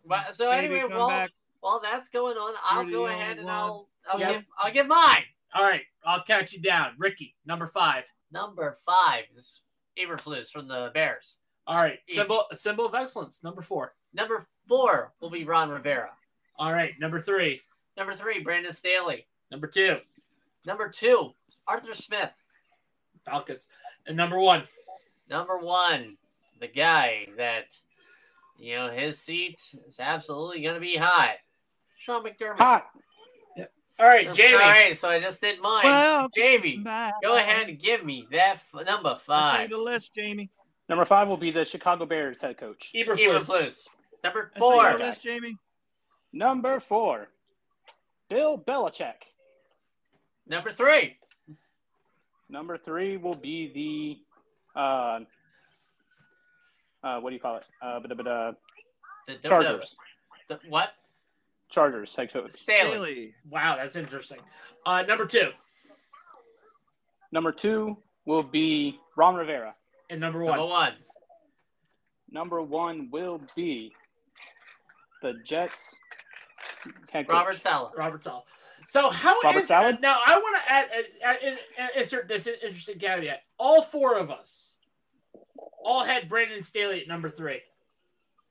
[0.06, 1.30] But so Baby, anyway, while, back.
[1.60, 3.54] while that's going on, I'll You're go ahead and one.
[3.54, 4.32] I'll I'll Yep.
[4.32, 5.24] give I'll give mine.
[5.54, 6.92] All right, I'll count you down.
[6.96, 8.04] Ricky, number five.
[8.30, 9.62] Number five is
[9.98, 11.36] Eberflus from the Bears.
[11.66, 12.20] All right, Easy.
[12.20, 13.42] symbol symbol of excellence.
[13.42, 13.94] Number four.
[14.14, 16.10] Number four will be Ron Rivera.
[16.56, 17.60] All right, number three.
[18.00, 19.26] Number three, Brandon Staley.
[19.50, 19.98] Number two,
[20.64, 21.34] Number two,
[21.68, 22.30] Arthur Smith.
[23.26, 23.68] Falcons,
[24.06, 24.62] and number one.
[25.28, 26.16] Number one,
[26.60, 27.66] the guy that
[28.58, 31.34] you know his seat is absolutely going to be hot.
[31.98, 32.56] Sean McDermott.
[32.56, 32.86] Hot.
[33.98, 34.54] All right, Jayme.
[34.54, 35.84] All right, so I just did mine.
[35.84, 37.12] Well, Jayme, back.
[37.22, 39.70] go ahead and give me that f- number I sent five.
[39.70, 40.48] the list, Jayme.
[40.88, 42.92] Number five will be the Chicago Bears head coach.
[42.96, 43.18] Eberflus.
[43.18, 43.88] Eberflus.
[44.24, 45.52] Number I sent you four, the list, Jayme.
[46.32, 47.28] Number four,
[48.30, 49.14] Bill Belichick.
[50.46, 51.16] number three,
[52.48, 54.24] Number three will be
[54.74, 55.20] the uh,
[57.04, 57.64] uh, what do you call it?
[57.80, 58.52] Uh, but, but, uh,
[59.28, 59.94] the, the- Chargers.
[60.48, 60.90] the- what?
[61.68, 62.50] Chargers head coach.
[62.50, 62.90] Staley.
[62.90, 63.34] Staley.
[63.48, 64.38] Wow, that's interesting.
[64.84, 65.50] Uh, number two
[67.30, 69.74] Number two will be Ron Rivera.
[70.08, 70.68] and number Number one.
[70.70, 70.92] one.
[72.32, 73.92] Number one will be
[75.22, 75.94] the Jets
[77.10, 77.34] head coach.
[77.34, 77.92] Robert Saleh.
[77.96, 78.42] Robert Saleh.
[78.88, 80.00] So how Robert is- Salad?
[80.00, 81.04] now I want to add, add,
[81.42, 83.42] add, add- insert this interesting caveat.
[83.58, 84.76] All four of us
[85.84, 87.60] all had Brandon Staley at number three.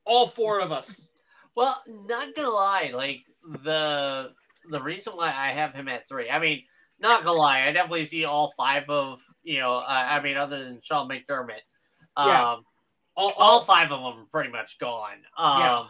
[0.04, 1.08] All four of us.
[1.54, 3.20] Well, not gonna lie, like
[3.64, 4.32] the
[4.70, 6.30] the reason why I have him at three.
[6.30, 6.62] I mean,
[6.98, 9.74] not gonna lie, I definitely see all five of you know.
[9.74, 11.60] Uh, I mean, other than Sean McDermott,
[12.16, 12.42] um, Yeah.
[12.44, 12.62] All,
[13.16, 15.18] all all five of them are pretty much gone.
[15.36, 15.86] Um, Yeah.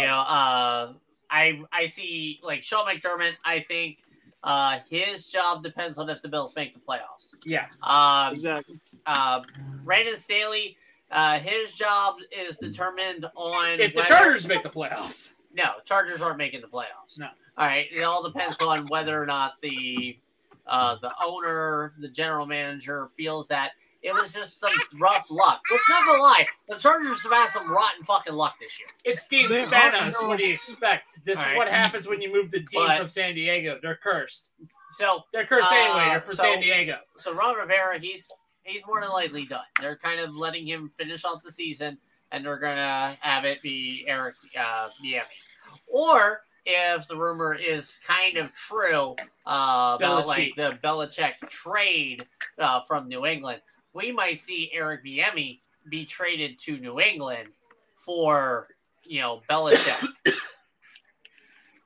[0.00, 0.92] You know, uh,
[1.30, 3.34] I I see like Sean McDermott.
[3.44, 3.98] I think
[4.42, 7.34] uh, his job depends on if the Bills make the playoffs.
[7.44, 7.66] yeah.
[7.82, 8.76] Um, Exactly.
[9.06, 9.42] uh,
[9.84, 10.76] Brandon Staley,
[11.10, 15.34] uh, his job is determined on If the whether- Chargers make the playoffs.
[15.52, 17.18] No, Chargers aren't making the playoffs.
[17.18, 17.28] No.
[17.58, 20.18] All right, it all depends on whether or not the
[20.66, 23.70] uh, the owner, the general manager, feels that
[24.06, 25.60] it was just some rough luck.
[25.70, 28.88] Which, not gonna lie, the Chargers have had some rotten fucking luck this year.
[29.04, 30.14] It's Dean They Spanos.
[30.22, 31.24] are- What do you expect?
[31.24, 31.56] This All is right.
[31.56, 33.78] what happens when you move the team But- from San Diego.
[33.82, 34.50] They're cursed.
[34.92, 36.04] So, They're cursed Uh, anyway.
[36.10, 37.00] They're for so- San Diego.
[37.16, 38.30] so Ron Rivera, he's
[38.62, 39.64] he's more than likely done.
[39.80, 41.98] They're kind of letting him finish off the season,
[42.30, 45.82] and they're gonna have it be Eric uh, Bieniemy.
[45.88, 49.14] Or if the rumor is kind of true
[49.46, 52.26] uh, about like the Belichick trade
[52.58, 53.62] uh, from New England,
[53.96, 55.60] we might see Eric Bieniemy
[55.90, 57.48] be traded to New England
[57.94, 58.68] for
[59.04, 60.06] you know Belichick.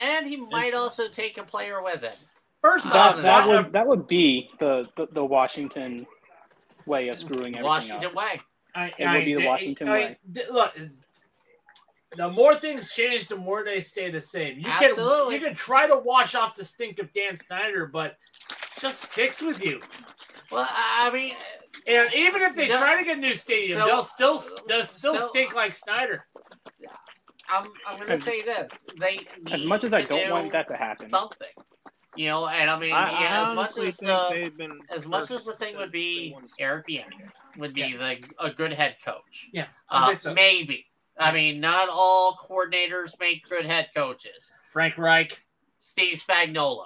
[0.00, 2.12] And he might also take a player with him.
[2.62, 6.06] First That- off, That, that that would that would be the, the, the Washington
[6.86, 8.14] way of screwing everything Washington up.
[8.14, 8.40] way.
[8.74, 10.18] I, It would be the Washington I- way.
[10.32, 10.74] d- Look,
[12.16, 14.58] the more things change, the more they stay the same.
[14.58, 15.34] You Absolutely.
[15.34, 18.16] can you can try to wash off the stink of Dan Snyder, but
[18.76, 19.80] it just sticks with you.
[20.50, 21.34] Well, I I mean,
[21.86, 22.78] And even if they No.
[22.78, 26.26] try to get a new stadium, So- they'll still they'll still so- stink like Snyder.
[27.48, 30.76] I'm I'm gonna say this: they As much as I don't do want that to
[30.76, 31.48] happen, something,
[32.16, 32.46] you know.
[32.46, 35.76] And I mean, I, I as much as the been as much as the thing
[35.76, 39.48] would be won Eric Bieniemy would be the a good head coach.
[39.52, 40.32] Yeah, Uh, so.
[40.32, 40.86] maybe.
[41.18, 44.52] I mean, not all coordinators make good head coaches.
[44.70, 45.44] Frank Reich.
[45.80, 46.84] Steve Spagnuolo.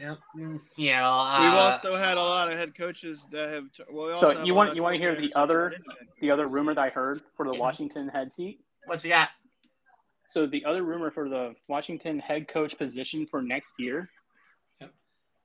[0.00, 0.18] Yep.
[0.34, 3.64] You know, We've uh, also had a lot of head coaches that have.
[3.92, 6.30] Well, we So have you want- you wanna hear the other- turned into head the
[6.30, 7.60] other rumor that I heard for the Yeah.
[7.60, 8.64] Washington head seat.
[8.86, 9.28] What's you got?
[10.30, 14.08] So the other rumor for the Washington head coach position for next year
[14.80, 14.94] Yep.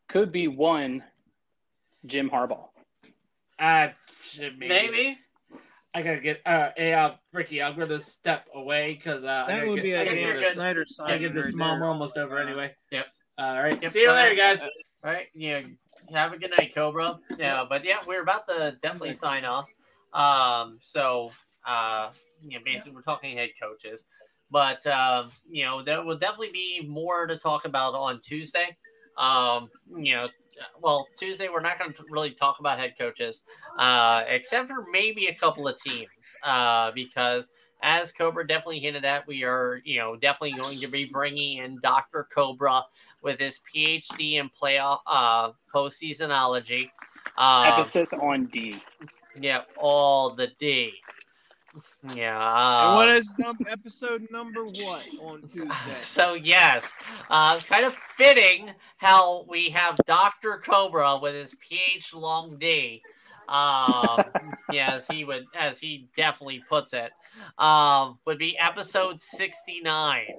[0.07, 1.03] could be one
[2.05, 2.69] Jim Harbaugh.
[3.59, 3.89] Uh,
[4.39, 4.67] maybe.
[4.69, 5.19] Maybe.
[5.93, 7.61] I gotta get uh, hey, uh, Ricky.
[7.61, 10.33] I'm gonna step away because uh, That would get, be I a gotta you're get,
[10.39, 10.53] Dan good.
[10.55, 11.07] Snyder I sign.
[11.07, 11.89] gotta get this right mom there.
[11.89, 12.73] almost over anyway.
[12.91, 13.07] Yep.
[13.37, 13.81] All right.
[13.81, 13.91] Yep.
[13.91, 14.61] See you later, Uh, guys.
[14.63, 14.69] All
[15.03, 15.27] right.
[15.33, 15.61] Yeah.
[16.11, 17.19] Have a good night, Cobra.
[17.37, 17.65] Yeah.
[17.67, 19.67] But yeah, we're about to definitely sign off.
[20.13, 20.77] Um.
[20.81, 21.31] So,
[21.67, 22.09] uh,
[22.41, 24.05] you know, basically, we're talking head coaches,
[24.49, 28.77] but um, you know, there will definitely be more to talk about on Tuesday.
[29.17, 29.69] Um.
[29.97, 30.29] You know.
[30.81, 33.43] Well, Tuesday we're not going to really talk about head coaches,
[33.77, 37.51] uh, except for maybe a couple of teams, uh, because
[37.85, 41.79] as Cobra definitely hinted at, we are, you know, definitely going to be bringing in
[41.81, 42.27] Dr.
[42.33, 42.83] Cobra
[43.21, 46.89] with his PhD in playoff uh, postseasonology.
[47.37, 48.75] Um, Emphasis on D.
[49.39, 50.93] yeah, all the D.
[52.15, 52.35] Yeah.
[52.37, 55.69] And Um, what is num- episode number what on Tuesday?
[56.01, 56.91] so yes,
[57.29, 63.03] uh, it's kind of fitting how we have Doctor Cobra with his PH long D.
[63.47, 64.23] Um,
[64.71, 67.11] yeah, as he would, as he definitely puts it,
[67.57, 70.35] um, would be episode sixty nine.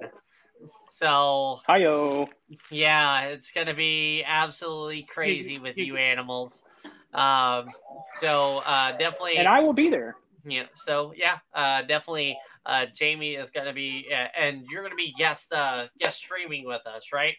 [0.89, 2.27] So Hiyo.
[2.71, 6.65] yeah, it's gonna be absolutely crazy with you animals.
[7.13, 7.65] Um,
[8.19, 10.15] so uh, definitely, And I will be there.
[10.45, 10.65] yeah.
[10.73, 12.37] So yeah, uh, definitely.
[12.65, 16.85] Uh, Jayme is gonna be, uh, and you're gonna be guest uh, guest streaming with
[16.85, 17.35] us, right?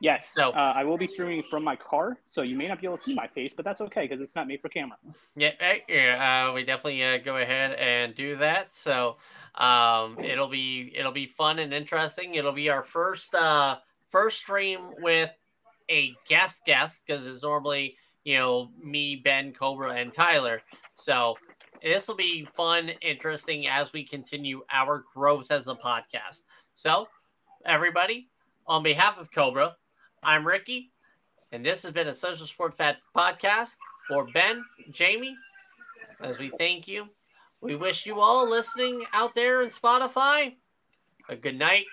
[0.00, 0.28] Yes.
[0.28, 2.96] So- uh, I will be streaming from my car, so you may not be able
[2.96, 4.96] to see my face, but that's okay because it's not made for camera.
[5.36, 5.52] Yeah,
[5.88, 6.46] yeah.
[6.48, 8.72] Uh, we definitely uh, go ahead and do that.
[8.74, 9.16] So
[9.56, 12.34] um, it'll be it'll be fun and interesting.
[12.34, 13.78] It'll be our first uh,
[14.08, 15.30] first stream with
[15.90, 20.62] a guest guest because it's normally you know me, Ben, Cobra, and Tyler.
[20.94, 21.36] So
[21.82, 26.42] this will be fun, interesting as we continue our growth as a podcast.
[26.74, 27.08] So
[27.66, 28.28] everybody,
[28.72, 29.76] on behalf of Cobra,
[30.22, 30.92] I'm Ricky,
[31.52, 33.74] and this has been a Social Sports Pad podcast
[34.08, 35.34] for Ben, Jayme.
[36.22, 37.06] As we thank you,
[37.60, 40.54] we wish you all listening out there in Spotify
[41.28, 41.84] a good night,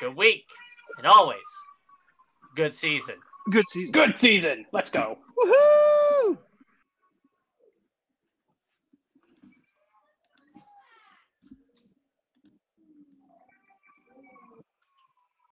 [0.00, 0.44] a good week,
[0.98, 1.40] and always
[2.54, 3.16] good season.
[3.50, 3.90] Good season.
[3.90, 4.66] Good season.
[4.70, 5.18] Let's go.
[5.36, 5.97] Woohoo!